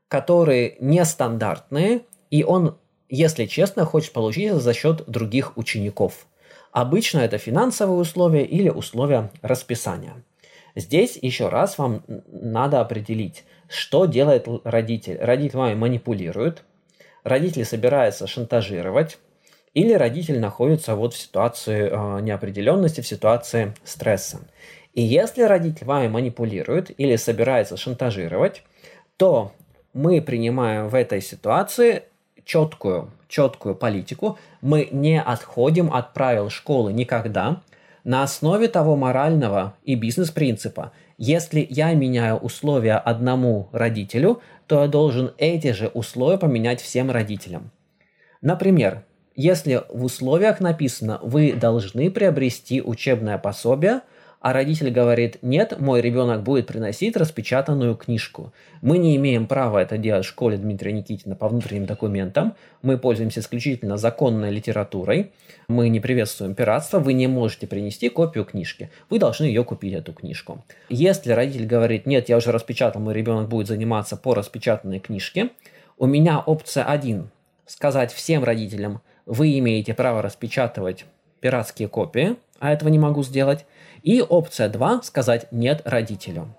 которые 0.08 0.76
нестандартные, 0.80 2.02
и 2.30 2.44
он, 2.44 2.76
если 3.08 3.46
честно, 3.46 3.84
хочет 3.84 4.12
получить 4.12 4.50
это 4.50 4.60
за 4.60 4.72
счет 4.72 5.04
других 5.08 5.56
учеников. 5.56 6.26
Обычно 6.72 7.20
это 7.20 7.38
финансовые 7.38 7.98
условия 7.98 8.44
или 8.44 8.68
условия 8.68 9.30
расписания. 9.42 10.22
Здесь 10.76 11.18
еще 11.20 11.48
раз 11.48 11.78
вам 11.78 12.02
надо 12.30 12.80
определить, 12.80 13.44
что 13.68 14.06
делает 14.06 14.48
родитель. 14.64 15.18
Родитель 15.20 15.58
вами 15.58 15.74
манипулирует, 15.74 16.64
родитель 17.24 17.64
собирается 17.64 18.26
шантажировать, 18.26 19.18
или 19.74 19.92
родитель 19.92 20.40
находится 20.40 20.94
вот 20.94 21.14
в 21.14 21.18
ситуации 21.18 21.88
э, 21.90 22.20
неопределенности, 22.20 23.00
в 23.00 23.06
ситуации 23.06 23.74
стресса. 23.84 24.40
И 24.94 25.02
если 25.02 25.42
родитель 25.42 25.86
вами 25.86 26.08
манипулирует 26.08 26.90
или 26.98 27.16
собирается 27.16 27.76
шантажировать, 27.76 28.64
то 29.16 29.52
мы 29.92 30.20
принимаем 30.20 30.88
в 30.88 30.94
этой 30.94 31.20
ситуации 31.20 32.02
четкую, 32.44 33.10
четкую 33.28 33.74
политику. 33.74 34.38
Мы 34.62 34.88
не 34.90 35.20
отходим 35.20 35.92
от 35.92 36.14
правил 36.14 36.50
школы 36.50 36.92
никогда 36.92 37.60
на 38.04 38.22
основе 38.22 38.68
того 38.68 38.96
морального 38.96 39.74
и 39.84 39.94
бизнес-принципа. 39.94 40.92
Если 41.18 41.66
я 41.68 41.92
меняю 41.94 42.36
условия 42.36 42.94
одному 42.94 43.68
родителю, 43.72 44.40
то 44.68 44.82
я 44.82 44.88
должен 44.88 45.32
эти 45.36 45.72
же 45.72 45.88
условия 45.88 46.38
поменять 46.38 46.80
всем 46.80 47.10
родителям. 47.10 47.72
Например, 48.40 49.04
если 49.34 49.82
в 49.88 50.04
условиях 50.04 50.60
написано 50.60 51.18
«вы 51.22 51.52
должны 51.52 52.10
приобрести 52.10 52.80
учебное 52.80 53.36
пособие», 53.36 54.02
а 54.40 54.52
родитель 54.52 54.90
говорит 54.90 55.38
«нет, 55.42 55.80
мой 55.80 56.00
ребенок 56.00 56.42
будет 56.42 56.66
приносить 56.66 57.16
распечатанную 57.16 57.96
книжку». 57.96 58.52
Мы 58.82 58.98
не 58.98 59.16
имеем 59.16 59.46
права 59.46 59.78
это 59.78 59.98
делать 59.98 60.24
в 60.24 60.28
школе 60.28 60.56
Дмитрия 60.56 60.92
Никитина 60.92 61.34
по 61.34 61.48
внутренним 61.48 61.86
документам. 61.86 62.54
Мы 62.82 62.98
пользуемся 62.98 63.40
исключительно 63.40 63.96
законной 63.96 64.50
литературой. 64.50 65.32
Мы 65.68 65.88
не 65.88 66.00
приветствуем 66.00 66.54
пиратство. 66.54 66.98
Вы 66.98 67.12
не 67.14 67.26
можете 67.26 67.66
принести 67.66 68.08
копию 68.08 68.44
книжки. 68.44 68.90
Вы 69.10 69.18
должны 69.18 69.44
ее 69.44 69.64
купить, 69.64 69.94
эту 69.94 70.12
книжку. 70.12 70.64
Если 70.88 71.32
родитель 71.32 71.66
говорит 71.66 72.06
«нет, 72.06 72.28
я 72.28 72.36
уже 72.36 72.52
распечатал, 72.52 73.00
мой 73.00 73.14
ребенок 73.14 73.48
будет 73.48 73.66
заниматься 73.66 74.16
по 74.16 74.34
распечатанной 74.34 75.00
книжке», 75.00 75.50
у 75.98 76.06
меня 76.06 76.38
опция 76.38 76.84
1– 76.84 77.28
сказать 77.66 78.12
всем 78.12 78.44
родителям– 78.44 79.00
вы 79.28 79.58
имеете 79.58 79.92
право 79.92 80.22
распечатывать 80.22 81.04
пиратские 81.40 81.88
копии, 81.88 82.36
а 82.58 82.72
этого 82.72 82.88
не 82.88 82.98
могу 82.98 83.22
сделать. 83.22 83.66
И 84.02 84.22
опция 84.22 84.68
2– 84.68 85.02
сказать 85.02 85.46
«нет» 85.50 85.82
родителю. 85.84 86.54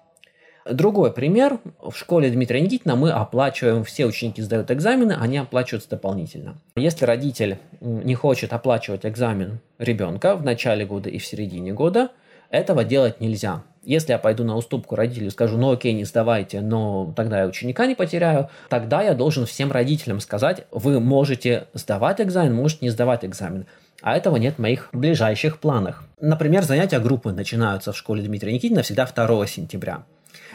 Другой 0.69 1.11
пример. 1.11 1.59
В 1.81 1.95
школе 1.95 2.29
Дмитрия 2.29 2.61
Никитина 2.61 2.95
мы 2.95 3.11
оплачиваем, 3.11 3.83
все 3.83 4.05
ученики 4.05 4.41
сдают 4.41 4.69
экзамены, 4.69 5.17
они 5.19 5.37
оплачиваются 5.37 5.89
дополнительно. 5.89 6.57
Если 6.75 7.05
родитель 7.05 7.57
не 7.81 8.13
хочет 8.13 8.53
оплачивать 8.53 9.05
экзамен 9.05 9.59
ребенка 9.79 10.35
в 10.35 10.43
начале 10.43 10.85
года 10.85 11.09
и 11.09 11.17
в 11.17 11.25
середине 11.25 11.73
года, 11.73 12.09
этого 12.49 12.83
делать 12.83 13.19
нельзя. 13.19 13.63
Если 13.83 14.11
я 14.11 14.19
пойду 14.19 14.43
на 14.43 14.55
уступку 14.57 14.95
родителю 14.95 15.31
скажу, 15.31 15.57
ну 15.57 15.71
окей, 15.71 15.93
не 15.93 16.03
сдавайте, 16.03 16.61
но 16.61 17.13
тогда 17.15 17.39
я 17.39 17.47
ученика 17.47 17.87
не 17.87 17.95
потеряю, 17.95 18.49
тогда 18.69 19.01
я 19.01 19.13
должен 19.13 19.45
всем 19.45 19.71
родителям 19.71 20.19
сказать, 20.19 20.65
вы 20.71 20.99
можете 20.99 21.67
сдавать 21.73 22.19
экзамен, 22.21 22.53
можете 22.53 22.85
не 22.85 22.89
сдавать 22.89 23.23
экзамен. 23.23 23.65
А 24.01 24.15
этого 24.15 24.37
нет 24.37 24.55
в 24.55 24.59
моих 24.59 24.89
ближайших 24.93 25.59
планах. 25.59 26.03
Например, 26.21 26.63
занятия 26.63 26.99
группы 26.99 27.31
начинаются 27.31 27.91
в 27.91 27.97
школе 27.97 28.23
Дмитрия 28.23 28.53
Никитина 28.53 28.81
всегда 28.81 29.05
2 29.05 29.47
сентября. 29.47 30.03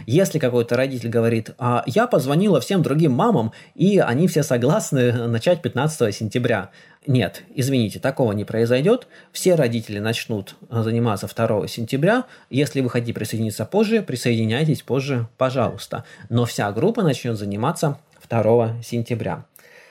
Если 0.07 0.39
какой-то 0.39 0.77
родитель 0.77 1.09
говорит, 1.09 1.51
а 1.59 1.85
я 1.87 2.07
позвонила 2.07 2.61
всем 2.61 2.83
другим 2.83 3.13
мамам, 3.13 3.53
и 3.75 3.99
они 3.99 4.29
все 4.29 4.43
согласны 4.43 5.13
начать 5.29 5.63
15 5.63 6.15
сентября. 6.15 6.71
Нет, 7.07 7.43
извините, 7.55 8.01
такого 8.01 8.33
не 8.33 8.45
произойдет. 8.45 9.07
Все 9.33 9.55
родители 9.55 9.99
начнут 9.99 10.57
заниматься 10.71 11.29
2 11.29 11.69
сентября. 11.69 12.25
Если 12.51 12.81
вы 12.81 12.91
хотите 12.91 13.13
присоединиться 13.13 13.65
позже, 13.65 14.03
присоединяйтесь 14.03 14.83
позже, 14.83 15.29
пожалуйста. 15.37 16.05
Но 16.29 16.45
вся 16.45 16.71
группа 16.73 17.03
начнет 17.03 17.37
заниматься 17.37 17.99
2 18.29 18.83
сентября. 18.83 19.45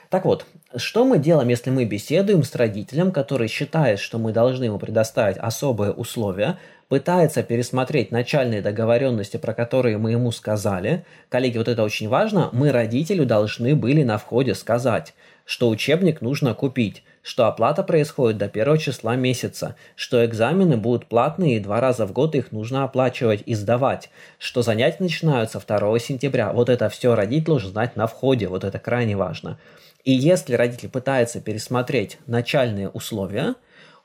Так 0.10 0.26
вот, 0.26 0.46
что 0.76 1.06
мы 1.06 1.20
делаем, 1.20 1.50
если 1.50 1.70
мы 1.70 1.86
беседуем 1.86 2.44
с 2.44 2.56
родителем, 2.56 3.12
который 3.12 3.48
считает, 3.48 4.00
что 4.00 4.18
мы 4.18 4.32
должны 4.32 4.66
ему 4.66 4.80
предоставить 4.80 5.38
особые 5.38 5.92
условия, 5.92 6.58
пытается 6.90 7.44
пересмотреть 7.44 8.12
начальные 8.12 8.62
договоренности, 8.62 9.38
про 9.38 9.54
которые 9.54 9.98
мы 9.98 10.12
ему 10.12 10.32
сказали. 10.32 11.06
Коллеги, 11.30 11.58
вот 11.58 11.68
это 11.68 11.84
очень 11.84 12.08
важно. 12.08 12.50
Мы 12.52 12.72
родителю 12.72 13.26
должны 13.26 13.76
были 13.76 14.04
на 14.04 14.18
входе 14.18 14.54
сказать, 14.54 15.14
что 15.46 15.70
учебник 15.70 16.22
нужно 16.22 16.54
купить, 16.54 17.04
что 17.22 17.48
оплата 17.48 17.84
происходит 17.84 18.38
до 18.38 18.48
первого 18.48 18.78
числа 18.78 19.16
месяца, 19.16 19.76
что 19.96 20.24
экзамены 20.26 20.78
будут 20.78 21.08
платные 21.08 21.58
и 21.58 21.60
два 21.60 21.82
раза 21.82 22.06
в 22.06 22.12
год 22.12 22.36
их 22.36 22.52
нужно 22.52 22.84
оплачивать 22.84 23.44
и 23.46 23.56
сдавать, 23.56 24.10
что 24.38 24.62
занятия 24.62 25.04
начинаются 25.04 25.60
2 25.60 26.00
сентября. 26.00 26.54
Вот 26.54 26.70
это 26.70 26.90
все 26.90 27.16
родитель 27.16 27.46
должен 27.46 27.72
знать 27.72 27.96
на 27.96 28.08
входе, 28.08 28.48
вот 28.48 28.64
это 28.64 28.80
крайне 28.80 29.18
важно. 29.18 29.58
И 30.04 30.12
если 30.12 30.56
родитель 30.56 30.90
пытается 30.90 31.40
пересмотреть 31.40 32.18
начальные 32.28 32.90
условия, 32.90 33.56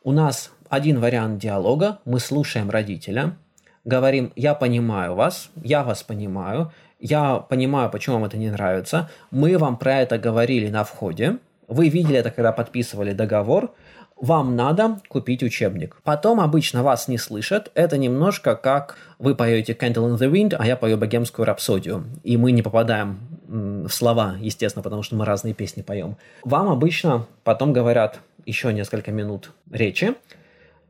у 0.04 0.12
нас 0.12 0.52
один 0.68 1.00
вариант 1.00 1.40
диалога, 1.40 1.98
мы 2.04 2.20
слушаем 2.20 2.70
родителя, 2.70 3.36
говорим, 3.84 4.32
я 4.36 4.54
понимаю 4.54 5.14
вас, 5.14 5.50
я 5.56 5.82
вас 5.82 6.04
понимаю, 6.04 6.72
я 7.00 7.36
понимаю, 7.36 7.90
почему 7.90 8.16
вам 8.16 8.26
это 8.26 8.36
не 8.36 8.50
нравится, 8.50 9.10
мы 9.30 9.58
вам 9.58 9.76
про 9.76 9.96
это 9.96 10.18
говорили 10.18 10.68
на 10.68 10.84
входе, 10.84 11.38
вы 11.66 11.88
видели 11.88 12.18
это, 12.18 12.30
когда 12.30 12.52
подписывали 12.52 13.12
договор, 13.12 13.74
вам 14.20 14.56
надо 14.56 14.98
купить 15.08 15.42
учебник. 15.42 15.96
Потом 16.04 16.40
обычно 16.40 16.82
вас 16.82 17.08
не 17.08 17.18
слышат. 17.18 17.70
Это 17.74 17.98
немножко 17.98 18.56
как 18.56 18.96
вы 19.18 19.34
поете 19.34 19.72
Candle 19.72 20.10
in 20.10 20.18
the 20.18 20.30
Wind, 20.30 20.56
а 20.58 20.66
я 20.66 20.76
пою 20.76 20.96
богемскую 20.96 21.46
рапсодию. 21.46 22.04
И 22.24 22.36
мы 22.36 22.52
не 22.52 22.62
попадаем 22.62 23.20
в 23.48 23.88
слова, 23.88 24.36
естественно, 24.40 24.82
потому 24.82 25.02
что 25.02 25.16
мы 25.16 25.24
разные 25.24 25.54
песни 25.54 25.82
поем. 25.82 26.16
Вам 26.44 26.68
обычно 26.68 27.26
потом 27.44 27.72
говорят 27.72 28.18
еще 28.44 28.72
несколько 28.72 29.12
минут 29.12 29.52
речи, 29.70 30.14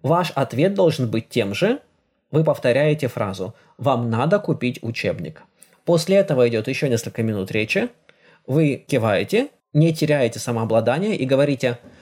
Ваш 0.02 0.30
ответ 0.34 0.74
должен 0.74 1.10
быть 1.10 1.28
тем 1.28 1.54
же. 1.54 1.80
Вы 2.30 2.44
повторяете 2.44 3.08
фразу 3.08 3.54
«Вам 3.78 4.10
надо 4.10 4.38
купить 4.38 4.78
учебник». 4.82 5.42
После 5.84 6.16
этого 6.16 6.48
идет 6.48 6.68
еще 6.68 6.88
несколько 6.88 7.22
минут 7.22 7.50
речи. 7.50 7.88
Вы 8.46 8.84
киваете, 8.86 9.48
не 9.72 9.92
теряете 9.94 10.38
самообладание 10.38 11.16
и 11.16 11.24
говорите 11.24 11.68
«Вам 11.70 11.97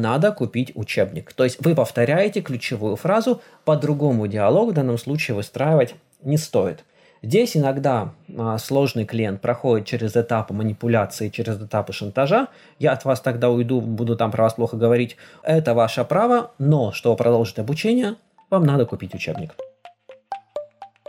надо 0.00 0.32
купить 0.32 0.72
учебник». 0.74 1.32
То 1.32 1.44
есть 1.44 1.64
вы 1.64 1.74
повторяете 1.74 2.40
ключевую 2.40 2.96
фразу, 2.96 3.40
по-другому 3.64 4.26
диалог 4.26 4.70
в 4.70 4.74
данном 4.74 4.98
случае 4.98 5.36
выстраивать 5.36 5.94
не 6.22 6.36
стоит. 6.36 6.84
Здесь 7.22 7.56
иногда 7.56 8.12
а, 8.36 8.58
сложный 8.58 9.04
клиент 9.04 9.40
проходит 9.40 9.86
через 9.86 10.16
этапы 10.16 10.54
манипуляции, 10.54 11.30
через 11.30 11.60
этапы 11.60 11.92
шантажа. 11.92 12.46
Я 12.78 12.92
от 12.92 13.04
вас 13.04 13.20
тогда 13.20 13.50
уйду, 13.50 13.80
буду 13.80 14.16
там 14.16 14.30
про 14.30 14.44
вас 14.44 14.54
плохо 14.54 14.76
говорить. 14.76 15.16
Это 15.42 15.74
ваше 15.74 16.04
право, 16.04 16.52
но 16.58 16.92
чтобы 16.92 17.16
продолжить 17.16 17.58
обучение, 17.58 18.14
вам 18.50 18.64
надо 18.64 18.86
купить 18.86 19.14
учебник. 19.14 19.54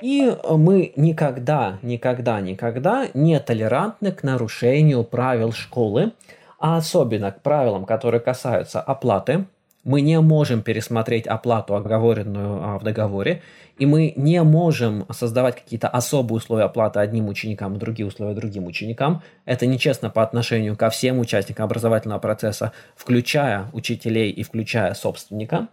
И 0.02 0.34
мы 0.50 0.94
никогда, 0.96 1.78
никогда, 1.82 2.40
никогда 2.40 3.08
не 3.14 3.40
толерантны 3.40 4.12
к 4.12 4.24
нарушению 4.24 5.04
правил 5.04 5.52
школы, 5.52 6.14
а 6.60 6.78
особенно 6.78 7.32
к 7.32 7.42
правилам, 7.42 7.86
которые 7.86 8.22
касаются 8.22 8.82
оплаты. 8.82 9.46
Мы 9.86 10.02
не 10.02 10.20
можем 10.20 10.62
пересмотреть 10.62 11.26
оплату, 11.26 11.74
оговоренную 11.74 12.62
а, 12.62 12.78
в 12.78 12.84
договоре, 12.84 13.42
и 13.78 13.86
мы 13.86 14.14
не 14.18 14.44
можем 14.44 15.06
создавать 15.10 15.56
какие-то 15.56 15.88
особые 15.88 16.38
условия 16.38 16.66
оплаты 16.66 17.00
одним 17.00 17.30
ученикам 17.30 17.76
и 17.76 17.80
другие 17.80 18.06
условия 18.06 18.36
другим 18.36 18.68
ученикам. 18.68 19.24
Это 19.46 19.66
нечестно 19.66 20.10
по 20.10 20.22
отношению 20.22 20.76
ко 20.76 20.90
всем 20.90 21.18
участникам 21.18 21.66
образовательного 21.66 22.20
процесса, 22.20 22.74
включая 22.98 23.68
учителей 23.72 24.32
и 24.32 24.44
включая 24.44 24.94
собственника. 24.94 25.70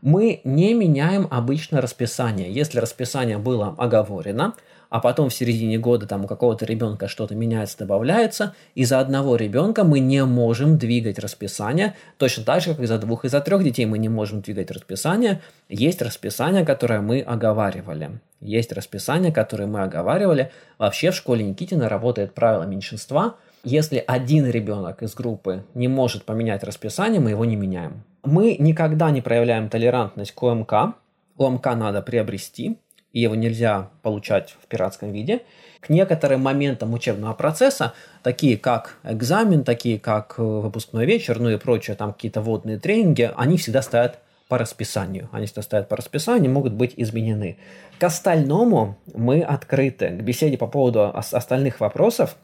Мы 0.00 0.40
не 0.44 0.72
меняем 0.72 1.26
обычно 1.30 1.80
расписание. 1.80 2.52
Если 2.52 2.78
расписание 2.78 3.36
было 3.36 3.74
оговорено, 3.76 4.54
а 4.90 5.00
потом 5.00 5.30
в 5.30 5.34
середине 5.34 5.78
года 5.78 6.06
там 6.06 6.24
у 6.24 6.26
какого-то 6.26 6.66
ребенка 6.66 7.08
что-то 7.08 7.34
меняется, 7.34 7.78
добавляется, 7.78 8.54
из-за 8.74 9.00
одного 9.00 9.36
ребенка 9.36 9.84
мы 9.84 10.00
не 10.00 10.24
можем 10.24 10.76
двигать 10.76 11.18
расписание, 11.18 11.94
точно 12.18 12.44
так 12.44 12.60
же, 12.60 12.74
как 12.74 12.80
из-за 12.80 12.98
двух, 12.98 13.24
из-за 13.24 13.40
трех 13.40 13.64
детей 13.64 13.86
мы 13.86 13.98
не 13.98 14.08
можем 14.08 14.42
двигать 14.42 14.70
расписание. 14.70 15.40
Есть 15.68 16.02
расписание, 16.02 16.66
которое 16.66 17.00
мы 17.00 17.20
оговаривали. 17.20 18.20
Есть 18.40 18.72
расписание, 18.72 19.32
которое 19.32 19.66
мы 19.66 19.82
оговаривали. 19.82 20.50
Вообще 20.78 21.12
в 21.12 21.14
школе 21.14 21.44
Никитина 21.44 21.88
работает 21.88 22.34
правило 22.34 22.64
меньшинства. 22.64 23.36
Если 23.62 24.02
один 24.04 24.46
ребенок 24.46 25.02
из 25.02 25.14
группы 25.14 25.64
не 25.74 25.86
может 25.86 26.24
поменять 26.24 26.64
расписание, 26.64 27.20
мы 27.20 27.30
его 27.30 27.44
не 27.44 27.56
меняем. 27.56 28.02
Мы 28.24 28.56
никогда 28.58 29.10
не 29.10 29.20
проявляем 29.20 29.68
толерантность 29.68 30.32
к 30.32 30.42
ОМК. 30.42 30.96
ОМК 31.36 31.66
надо 31.76 32.02
приобрести 32.02 32.78
и 33.12 33.20
его 33.20 33.34
нельзя 33.34 33.90
получать 34.02 34.56
в 34.62 34.66
пиратском 34.66 35.12
виде. 35.12 35.42
К 35.80 35.88
некоторым 35.88 36.42
моментам 36.42 36.92
учебного 36.92 37.32
процесса, 37.32 37.94
такие 38.22 38.56
как 38.56 38.98
экзамен, 39.02 39.64
такие 39.64 39.98
как 39.98 40.34
э, 40.38 40.42
выпускной 40.42 41.06
вечер, 41.06 41.38
ну 41.38 41.48
и 41.48 41.56
прочее, 41.56 41.96
там 41.96 42.12
какие-то 42.12 42.42
водные 42.42 42.78
тренинги, 42.78 43.30
они 43.36 43.56
всегда 43.56 43.82
стоят 43.82 44.18
по 44.48 44.58
расписанию. 44.58 45.28
Они 45.32 45.46
всегда 45.46 45.62
стоят 45.62 45.88
по 45.88 45.96
расписанию, 45.96 46.52
могут 46.52 46.74
быть 46.74 46.94
изменены. 46.96 47.56
К 47.98 48.04
остальному 48.04 48.98
мы 49.14 49.40
открыты. 49.40 50.08
К 50.08 50.22
беседе 50.22 50.58
по 50.58 50.66
поводу 50.66 51.12
остальных 51.14 51.80
вопросов 51.80 52.36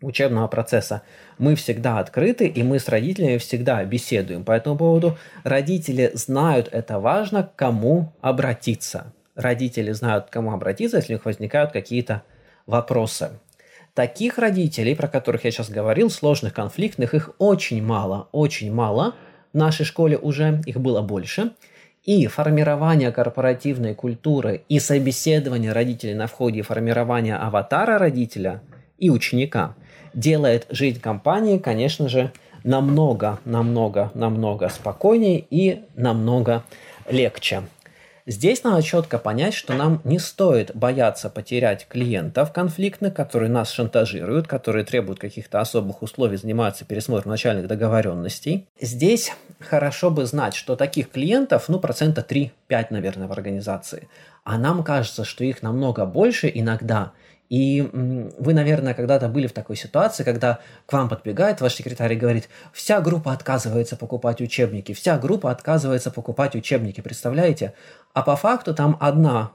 учебного 0.00 0.46
процесса 0.46 1.02
мы 1.38 1.54
всегда 1.56 1.98
открыты, 1.98 2.46
и 2.46 2.62
мы 2.62 2.78
с 2.78 2.88
родителями 2.88 3.38
всегда 3.38 3.84
беседуем 3.84 4.44
по 4.44 4.52
этому 4.52 4.76
поводу. 4.76 5.18
Родители 5.44 6.12
знают, 6.14 6.68
это 6.72 7.00
важно, 7.00 7.42
к 7.42 7.56
кому 7.56 8.12
обратиться 8.20 9.12
родители 9.38 9.92
знают, 9.92 10.26
к 10.26 10.30
кому 10.30 10.52
обратиться, 10.52 10.98
если 10.98 11.14
у 11.14 11.16
них 11.16 11.24
возникают 11.24 11.72
какие-то 11.72 12.22
вопросы. 12.66 13.30
Таких 13.94 14.38
родителей, 14.38 14.94
про 14.94 15.08
которых 15.08 15.44
я 15.44 15.50
сейчас 15.50 15.70
говорил, 15.70 16.10
сложных, 16.10 16.52
конфликтных, 16.52 17.14
их 17.14 17.30
очень 17.38 17.82
мало, 17.82 18.28
очень 18.32 18.72
мало. 18.72 19.14
В 19.52 19.56
нашей 19.56 19.86
школе 19.86 20.18
уже 20.18 20.60
их 20.66 20.80
было 20.80 21.00
больше. 21.00 21.52
И 22.04 22.26
формирование 22.26 23.12
корпоративной 23.12 23.94
культуры 23.94 24.62
и 24.68 24.78
собеседование 24.80 25.72
родителей 25.72 26.14
на 26.14 26.26
входе, 26.26 26.60
и 26.60 26.62
формирование 26.62 27.36
аватара 27.36 27.98
родителя 27.98 28.62
и 28.98 29.10
ученика 29.10 29.74
делает 30.14 30.66
жизнь 30.70 31.00
компании, 31.00 31.58
конечно 31.58 32.08
же, 32.08 32.32
намного, 32.64 33.38
намного, 33.44 34.10
намного 34.14 34.68
спокойнее 34.68 35.44
и 35.50 35.82
намного 35.96 36.64
легче. 37.10 37.62
Здесь 38.28 38.62
надо 38.62 38.82
четко 38.82 39.16
понять, 39.16 39.54
что 39.54 39.72
нам 39.72 40.02
не 40.04 40.18
стоит 40.18 40.76
бояться 40.76 41.30
потерять 41.30 41.86
клиентов 41.88 42.52
конфликтных, 42.52 43.14
которые 43.14 43.48
нас 43.48 43.70
шантажируют, 43.70 44.46
которые 44.46 44.84
требуют 44.84 45.18
каких-то 45.18 45.62
особых 45.62 46.02
условий, 46.02 46.36
занимаются 46.36 46.84
пересмотром 46.84 47.30
начальных 47.30 47.68
договоренностей. 47.68 48.66
Здесь 48.78 49.32
хорошо 49.60 50.10
бы 50.10 50.26
знать, 50.26 50.54
что 50.54 50.76
таких 50.76 51.10
клиентов, 51.10 51.70
ну, 51.70 51.80
процента 51.80 52.20
3-5, 52.20 52.50
наверное, 52.90 53.28
в 53.28 53.32
организации. 53.32 54.08
А 54.44 54.58
нам 54.58 54.84
кажется, 54.84 55.24
что 55.24 55.42
их 55.42 55.62
намного 55.62 56.04
больше 56.04 56.52
иногда– 56.54 57.12
и 57.48 57.88
вы, 57.92 58.52
наверное, 58.52 58.94
когда-то 58.94 59.28
были 59.28 59.46
в 59.46 59.52
такой 59.52 59.76
ситуации, 59.76 60.24
когда 60.24 60.58
к 60.86 60.92
вам 60.92 61.08
подбегает 61.08 61.60
ваш 61.60 61.74
секретарь 61.74 62.12
и 62.12 62.16
говорит, 62.16 62.48
вся 62.72 63.00
группа 63.00 63.32
отказывается 63.32 63.96
покупать 63.96 64.40
учебники, 64.40 64.92
вся 64.92 65.18
группа 65.18 65.50
отказывается 65.50 66.10
покупать 66.10 66.54
учебники, 66.54 67.00
представляете? 67.00 67.74
А 68.12 68.22
по 68.22 68.36
факту 68.36 68.74
там 68.74 68.96
одна 69.00 69.52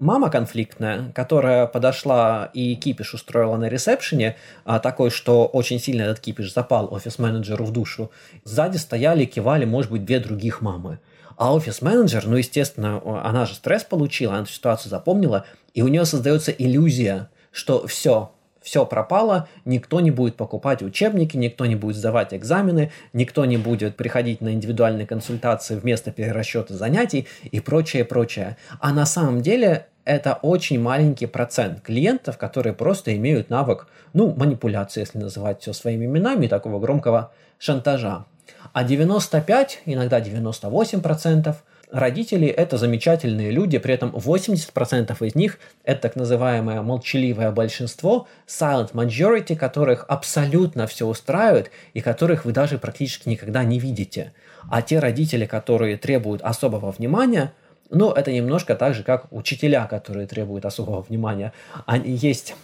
мама 0.00 0.30
конфликтная, 0.30 1.12
которая 1.12 1.66
подошла 1.66 2.50
и 2.54 2.74
кипиш 2.76 3.14
устроила 3.14 3.56
на 3.56 3.68
ресепшене, 3.68 4.36
а 4.64 4.78
такой, 4.78 5.10
что 5.10 5.46
очень 5.46 5.80
сильно 5.80 6.02
этот 6.02 6.20
кипиш 6.20 6.52
запал 6.52 6.92
офис-менеджеру 6.92 7.64
в 7.64 7.72
душу. 7.72 8.10
Сзади 8.44 8.76
стояли, 8.76 9.24
кивали, 9.24 9.64
может 9.64 9.90
быть, 9.90 10.04
две 10.04 10.20
других 10.20 10.60
мамы. 10.60 10.98
А 11.38 11.54
офис-менеджер, 11.54 12.26
ну, 12.26 12.36
естественно, 12.36 13.00
она 13.24 13.46
же 13.46 13.54
стресс 13.54 13.84
получила, 13.84 14.34
она 14.34 14.42
эту 14.42 14.50
ситуацию 14.50 14.90
запомнила, 14.90 15.44
и 15.72 15.82
у 15.82 15.88
нее 15.88 16.04
создается 16.04 16.50
иллюзия, 16.50 17.30
что 17.52 17.86
все, 17.86 18.32
все 18.60 18.84
пропало, 18.84 19.48
никто 19.64 20.00
не 20.00 20.10
будет 20.10 20.34
покупать 20.34 20.82
учебники, 20.82 21.36
никто 21.36 21.64
не 21.66 21.76
будет 21.76 21.94
сдавать 21.94 22.34
экзамены, 22.34 22.90
никто 23.12 23.44
не 23.44 23.56
будет 23.56 23.96
приходить 23.96 24.40
на 24.40 24.48
индивидуальные 24.48 25.06
консультации 25.06 25.76
вместо 25.76 26.10
перерасчета 26.10 26.74
занятий 26.74 27.28
и 27.44 27.60
прочее, 27.60 28.04
прочее. 28.04 28.56
А 28.80 28.92
на 28.92 29.06
самом 29.06 29.40
деле 29.40 29.86
это 30.04 30.40
очень 30.42 30.80
маленький 30.80 31.26
процент 31.26 31.82
клиентов, 31.82 32.36
которые 32.36 32.72
просто 32.72 33.16
имеют 33.16 33.48
навык, 33.48 33.86
ну, 34.12 34.34
манипуляции, 34.34 35.00
если 35.00 35.18
называть 35.18 35.62
все 35.62 35.72
своими 35.72 36.06
именами, 36.06 36.48
такого 36.48 36.80
громкого 36.80 37.30
шантажа. 37.60 38.24
А 38.72 38.84
95, 38.84 39.82
иногда 39.86 40.20
98% 40.20 41.54
родителей– 41.90 42.48
это 42.48 42.76
замечательные 42.76 43.50
люди, 43.50 43.78
при 43.78 43.94
этом 43.94 44.10
80% 44.10 45.16
из 45.26 45.34
них– 45.34 45.58
это 45.84 46.02
так 46.02 46.16
называемое 46.16 46.82
молчаливое 46.82 47.50
большинство, 47.50 48.28
silent 48.46 48.92
majority, 48.92 49.56
которых 49.56 50.04
абсолютно 50.08 50.86
все 50.86 51.06
устраивает 51.06 51.70
и 51.94 52.00
которых 52.00 52.44
вы 52.44 52.52
даже 52.52 52.78
практически 52.78 53.28
никогда 53.28 53.64
не 53.64 53.78
видите. 53.78 54.32
А 54.70 54.82
те 54.82 54.98
родители, 54.98 55.46
которые 55.46 55.96
требуют 55.96 56.42
особого 56.42 56.92
внимания– 56.92 57.52
но 57.90 58.12
это 58.12 58.32
немножко 58.32 58.74
так 58.74 58.94
же, 58.94 59.02
как 59.02 59.26
учителя, 59.30 59.86
которые 59.86 60.26
требуют 60.26 60.64
особого 60.64 61.02
внимания. 61.02 61.52
Они 61.86 62.12
есть 62.12 62.54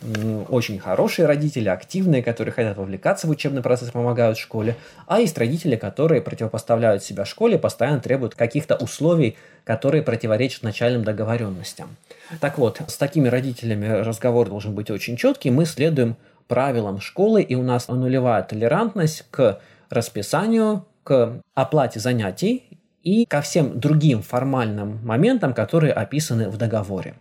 очень 0.49 0.79
хорошие 0.79 1.27
родители, 1.27 1.69
активные, 1.69 2.23
которые 2.23 2.53
хотят 2.53 2.77
вовлекаться 2.77 3.27
в 3.27 3.31
учебный 3.31 3.63
процесс, 3.63 3.91
помогают 3.91 4.39
школе, 4.39 4.77
а 5.07 5.21
есть 5.21 5.37
родители, 5.39 5.77
которые 5.77 6.21
противопоставляют 6.21 7.03
себя 7.03 7.25
школе, 7.25 7.59
постоянно 7.59 8.01
требуют 8.01 8.35
каких-то 8.35 8.77
условий, 8.77 9.37
которые 9.65 10.03
противоречат 10.03 10.63
начальным 10.63 11.05
договоренностям. 11.05 11.97
Так 12.41 12.59
вот, 12.59 12.81
с 12.87 12.97
такими 12.97 13.29
родителями 13.29 13.87
разговор 13.87 14.49
должен 14.49 14.75
быть 14.75 14.91
очень 14.91 15.17
четкий. 15.17 15.51
Мы 15.51 15.65
следуем 15.65 16.17
правилам 16.49 17.01
школы, 17.01 17.43
и 17.43 17.55
у 17.55 17.63
нас 17.63 17.89
нулевая 17.89 18.43
толерантность 18.43 19.25
к 19.31 19.61
расписанию, 19.89 20.85
к 21.03 21.41
оплате 21.55 22.01
занятий 22.01 22.74
и 23.05 23.27
ко 23.27 23.43
всем 23.43 23.79
другим 23.79 24.23
формальным 24.23 24.99
моментам, 25.05 25.55
которые 25.55 25.93
описаны 25.93 26.49
в 26.49 26.57
договоре. 26.57 27.14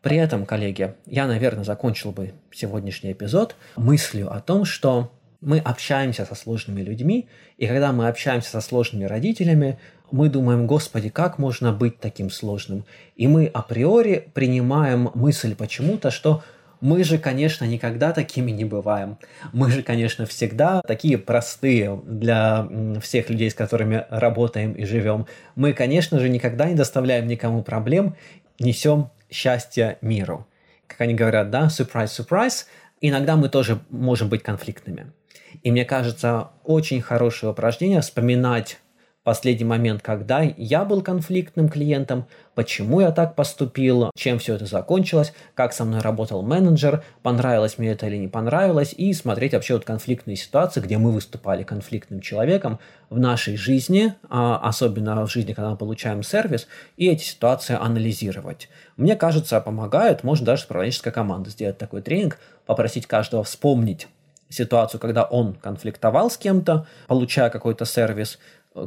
При 0.00 0.16
этом, 0.16 0.46
коллеги, 0.46 0.94
я, 1.06 1.26
наверное, 1.26 1.64
закончил 1.64 2.12
бы 2.12 2.34
сегодняшний 2.52 3.12
эпизод 3.12 3.56
мыслью 3.76 4.32
о 4.32 4.40
том, 4.40 4.64
что 4.64 5.10
мы 5.40 5.58
общаемся 5.58 6.24
со 6.24 6.34
сложными 6.34 6.82
людьми, 6.82 7.28
и 7.58 7.66
когда 7.66 7.92
мы 7.92 8.08
общаемся 8.08 8.50
со 8.50 8.60
сложными 8.60 9.04
родителями, 9.04 9.78
мы 10.10 10.28
думаем, 10.28 10.66
Господи, 10.66 11.08
как 11.08 11.38
можно 11.38 11.72
быть 11.72 11.98
таким 11.98 12.30
сложным? 12.30 12.84
И 13.16 13.26
мы 13.26 13.46
априори 13.46 14.28
принимаем 14.32 15.10
мысль 15.14 15.54
почему-то, 15.54 16.10
что 16.10 16.42
мы 16.84 17.02
же, 17.02 17.16
конечно, 17.16 17.64
никогда 17.64 18.12
такими 18.12 18.50
не 18.50 18.66
бываем. 18.66 19.16
Мы 19.54 19.70
же, 19.70 19.82
конечно, 19.82 20.26
всегда 20.26 20.82
такие 20.86 21.16
простые 21.16 21.98
для 22.04 22.68
всех 23.00 23.30
людей, 23.30 23.50
с 23.50 23.54
которыми 23.54 24.04
работаем 24.10 24.72
и 24.72 24.84
живем. 24.84 25.26
Мы, 25.54 25.72
конечно 25.72 26.18
же, 26.20 26.28
никогда 26.28 26.66
не 26.66 26.74
доставляем 26.74 27.26
никому 27.26 27.62
проблем, 27.62 28.16
несем 28.58 29.08
счастье 29.30 29.96
миру. 30.02 30.46
Как 30.86 31.00
они 31.00 31.14
говорят, 31.14 31.48
да, 31.48 31.68
surprise, 31.68 32.08
surprise, 32.08 32.66
иногда 33.00 33.36
мы 33.36 33.48
тоже 33.48 33.80
можем 33.88 34.28
быть 34.28 34.42
конфликтными. 34.42 35.06
И 35.62 35.70
мне 35.70 35.86
кажется, 35.86 36.50
очень 36.64 37.00
хорошее 37.00 37.52
упражнение 37.52 38.02
вспоминать 38.02 38.78
последний 39.24 39.64
момент, 39.64 40.02
когда 40.02 40.42
я 40.42 40.84
был 40.84 41.02
конфликтным 41.02 41.68
клиентом, 41.68 42.26
почему 42.54 43.00
я 43.00 43.10
так 43.10 43.34
поступил, 43.34 44.10
чем 44.14 44.38
все 44.38 44.54
это 44.54 44.66
закончилось, 44.66 45.32
как 45.54 45.72
со 45.72 45.84
мной 45.84 46.00
работал 46.00 46.42
менеджер, 46.42 47.02
понравилось 47.22 47.78
мне 47.78 47.92
это 47.92 48.06
или 48.06 48.16
не 48.16 48.28
понравилось, 48.28 48.94
и 48.96 49.12
смотреть 49.14 49.54
вообще 49.54 49.74
вот 49.74 49.84
конфликтные 49.84 50.36
ситуации, 50.36 50.80
где 50.80 50.98
мы 50.98 51.10
выступали 51.10 51.62
конфликтным 51.62 52.20
человеком 52.20 52.78
в 53.08 53.18
нашей 53.18 53.56
жизни, 53.56 54.14
а, 54.28 54.58
особенно 54.58 55.26
в 55.26 55.30
жизни, 55.30 55.54
когда 55.54 55.70
мы 55.70 55.76
получаем 55.76 56.22
сервис, 56.22 56.68
и 56.98 57.08
эти 57.08 57.24
ситуации 57.24 57.76
анализировать. 57.80 58.68
Мне 58.96 59.16
кажется, 59.16 59.60
помогает, 59.60 60.22
может 60.22 60.44
даже 60.44 60.66
управленческая 60.66 61.12
команда 61.12 61.50
сделать 61.50 61.78
такой 61.78 62.02
тренинг, 62.02 62.38
попросить 62.66 63.06
каждого 63.06 63.42
вспомнить 63.42 64.06
ситуацию, 64.50 65.00
когда 65.00 65.24
он 65.24 65.54
конфликтовал 65.54 66.30
с 66.30 66.36
кем-то, 66.36 66.86
получая 67.08 67.50
какой-то 67.50 67.84
сервис, 67.84 68.38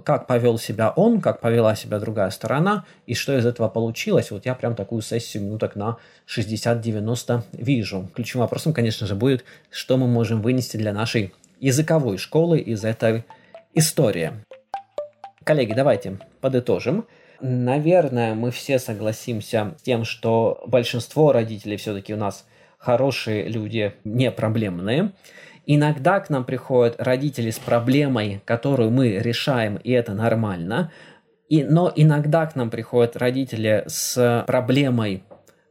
как 0.04 0.28
повел 0.28 0.58
себя 0.58 0.92
он, 0.96 1.22
как 1.22 1.40
повела 1.40 1.76
себя 1.76 2.00
другая 2.00 2.30
сторона, 2.30 2.86
и 3.06 3.14
что 3.14 3.38
из 3.38 3.46
этого 3.46 3.70
получилось. 3.70 4.32
Вот 4.32 4.46
я 4.46 4.54
прям 4.54 4.76
такую 4.76 5.02
сессию 5.02 5.44
минуток 5.44 5.76
на 5.76 5.98
60-90 6.28 7.44
вижу. 7.54 8.10
Ключевым 8.14 8.46
вопросом, 8.46 8.74
конечно 8.74 9.08
же, 9.08 9.16
будет, 9.16 9.46
что 9.70 9.98
мы 9.98 10.08
можем 10.08 10.42
вынести 10.42 10.78
для 10.78 10.92
нашей 10.92 11.34
языковой 11.60 12.18
школы 12.18 12.60
из 12.60 12.84
этой 12.84 13.24
истории. 13.74 14.34
Коллеги, 15.44 15.74
давайте 15.74 16.20
подытожим. 16.42 17.06
Наверное, 17.40 18.34
мы 18.34 18.52
все 18.52 18.80
согласимся 18.80 19.76
с 19.80 19.84
тем, 19.84 20.04
что 20.04 20.64
большинство 20.68 21.32
родителей 21.32 21.78
все-таки 21.78 22.14
у 22.14 22.18
нас 22.18 22.46
хорошие 22.78 23.48
люди, 23.48 23.94
не 24.04 24.32
проблемные. 24.32 25.12
Иногда 25.70 26.22
к 26.22 26.30
нам 26.30 26.46
приходят 26.46 26.96
родители 26.98 27.52
с 27.52 27.60
проблемой, 27.60 28.42
которую 28.46 28.90
мы 28.90 29.18
решаем, 29.20 29.76
и 29.76 29.92
это 29.92 30.14
нормально. 30.14 30.94
И, 31.50 31.66
но 31.66 31.92
иногда 31.94 32.46
к 32.46 32.56
нам 32.56 32.70
приходят 32.70 33.18
родители 33.18 33.84
с 33.86 34.46
проблемой, 34.48 35.24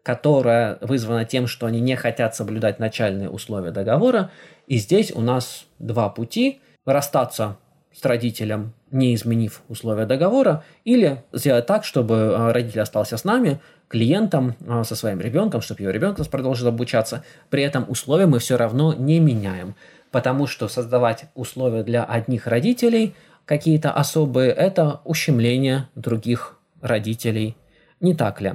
которая 0.03 0.77
вызвана 0.83 1.25
тем, 1.25 1.47
что 1.47 1.65
они 1.65 1.81
не 1.81 1.97
хотят 1.97 2.37
соблюдать 2.37 2.79
начальные 2.79 3.31
условия 3.31 3.71
договора. 3.71 4.31
И 4.67 4.77
здесь 4.77 5.13
у 5.13 5.23
нас 5.23 5.67
два 5.79 6.11
пути. 6.11 6.61
Расстаться 6.85 7.57
с 7.91 8.05
родителем, 8.05 8.75
не 8.91 9.15
изменив 9.15 9.63
условия 9.69 10.07
договора, 10.07 10.65
или 10.85 11.25
сделать 11.33 11.67
так, 11.67 11.85
чтобы 11.85 12.15
э, 12.15 12.53
родитель 12.53 12.81
остался 12.81 13.17
с 13.17 13.25
нами, 13.25 13.61
клиентом, 13.89 14.55
э, 14.61 14.85
со 14.85 14.95
своим 14.95 15.21
ребенком, 15.21 15.61
чтобы 15.61 15.83
его 15.83 15.91
ребенок 15.91 16.19
продолжил 16.29 16.69
обучаться. 16.69 17.25
При 17.51 17.63
этом 17.63 17.85
условия 17.89 18.27
мы 18.27 18.39
все 18.39 18.57
равно 18.57 18.95
не 18.95 19.21
меняем, 19.21 19.75
потому 20.11 20.47
что 20.47 20.69
создавать 20.69 21.27
условия 21.35 21.83
для 21.83 22.05
одних 22.05 22.47
родителей 22.47 23.15
какие-то 23.45 23.93
особые– 23.93 24.51
это 24.53 25.01
ущемление 25.05 25.89
других 25.95 26.59
родителей, 26.81 27.57
не 28.01 28.15
так 28.15 28.41
ли? 28.41 28.55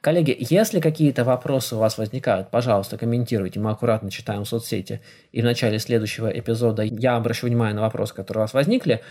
Коллеги, 0.00 0.34
если 0.40 0.80
какие-то 0.80 1.24
вопросы 1.24 1.76
у 1.76 1.78
вас 1.78 1.98
возникают, 1.98 2.50
пожалуйста, 2.50 2.96
комментируйте, 2.96 3.60
мы 3.60 3.70
аккуратно 3.70 4.10
читаем 4.10 4.44
в 4.44 4.48
соцсети. 4.48 5.02
И 5.30 5.42
в 5.42 5.44
начале 5.44 5.78
следующего 5.78 6.26
эпизода 6.26 6.82
я 6.82 7.16
обращу 7.16 7.46
внимание 7.46 7.74
на 7.74 7.82
вопросы, 7.82 8.14
которые 8.14 8.40
у 8.40 8.44
вас 8.44 8.54
возникли. 8.54 9.02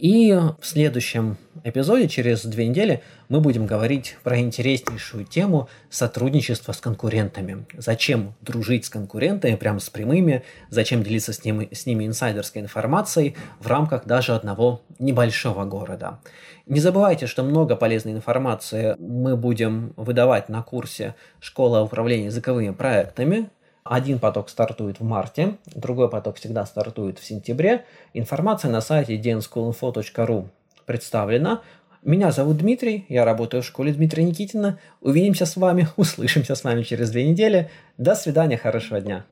И 0.00 0.32
в 0.32 0.66
следующем 0.66 1.36
эпизоде, 1.62 2.08
через 2.08 2.46
две 2.46 2.66
недели, 2.66 3.02
мы 3.28 3.42
будем 3.42 3.66
говорить 3.66 4.16
про 4.22 4.40
интереснейшую 4.40 5.26
тему 5.26 5.68
сотрудничества 5.90 6.72
с 6.72 6.78
конкурентами. 6.78 7.66
Зачем 7.76 8.32
дружить 8.40 8.86
с 8.86 8.88
конкурентами, 8.88 9.56
прямо 9.56 9.78
с 9.78 9.90
прямыми, 9.90 10.42
зачем 10.70 11.02
делиться 11.02 11.34
с 11.34 11.44
ними, 11.44 11.68
с 11.70 11.84
ними 11.84 12.06
инсайдерской 12.06 12.62
информацией 12.62 13.36
в 13.58 13.66
рамках 13.66 14.06
даже 14.06 14.34
одного 14.34 14.80
небольшого 14.98 15.66
города. 15.66 16.20
Не 16.64 16.80
забывайте, 16.80 17.26
что 17.26 17.42
много 17.42 17.76
полезной 17.76 18.12
информации 18.12 18.96
мы 18.98 19.36
будем 19.36 19.92
выдавать 19.96 20.48
на 20.48 20.62
курсе 20.62 21.14
«Школа 21.40 21.82
управления 21.82 22.26
языковыми 22.26 22.70
проектами», 22.70 23.50
один 23.84 24.18
поток 24.18 24.48
стартует 24.48 25.00
в 25.00 25.04
марте, 25.04 25.54
другой 25.74 26.10
поток 26.10 26.36
всегда 26.36 26.66
стартует 26.66 27.18
в 27.18 27.24
сентябре. 27.24 27.84
Информация 28.14 28.70
на 28.70 28.80
сайте 28.80 29.16
dnschoolinfo.ru 29.16 30.48
представлена. 30.86 31.62
Меня 32.02 32.32
зовут 32.32 32.58
Дмитрий, 32.58 33.04
я 33.08 33.24
работаю 33.24 33.62
в 33.62 33.66
школе 33.66 33.92
Дмитрия 33.92 34.24
Никитина. 34.24 34.78
Увидимся 35.00 35.46
с 35.46 35.56
вами, 35.56 35.88
услышимся 35.96 36.54
с 36.54 36.64
вами 36.64 36.82
через 36.82 37.10
две 37.10 37.28
недели. 37.28 37.70
До 37.98 38.14
свидания, 38.14 38.56
хорошего 38.56 39.00
дня. 39.00 39.24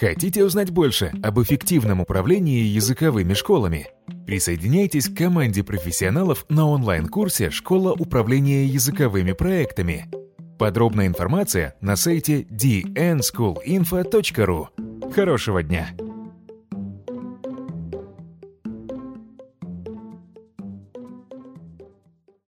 Хотите 0.00 0.42
узнать 0.42 0.70
больше 0.70 1.12
об 1.22 1.38
эффективном 1.42 2.00
управлении 2.00 2.62
языковыми 2.62 3.34
школами? 3.34 3.88
Присоединяйтесь 4.26 5.10
к 5.10 5.16
команде 5.16 5.62
профессионалов 5.62 6.46
на 6.48 6.66
онлайн-курсе 6.66 7.50
«Школа 7.50 7.92
управления 7.92 8.64
языковыми 8.64 9.32
проектами». 9.32 10.10
Подробная 10.58 11.06
информация 11.06 11.74
на 11.82 11.96
сайте 11.96 12.44
dnschoolinfo.ru. 12.44 15.12
Хорошего 15.12 15.62
дня! 15.62 15.90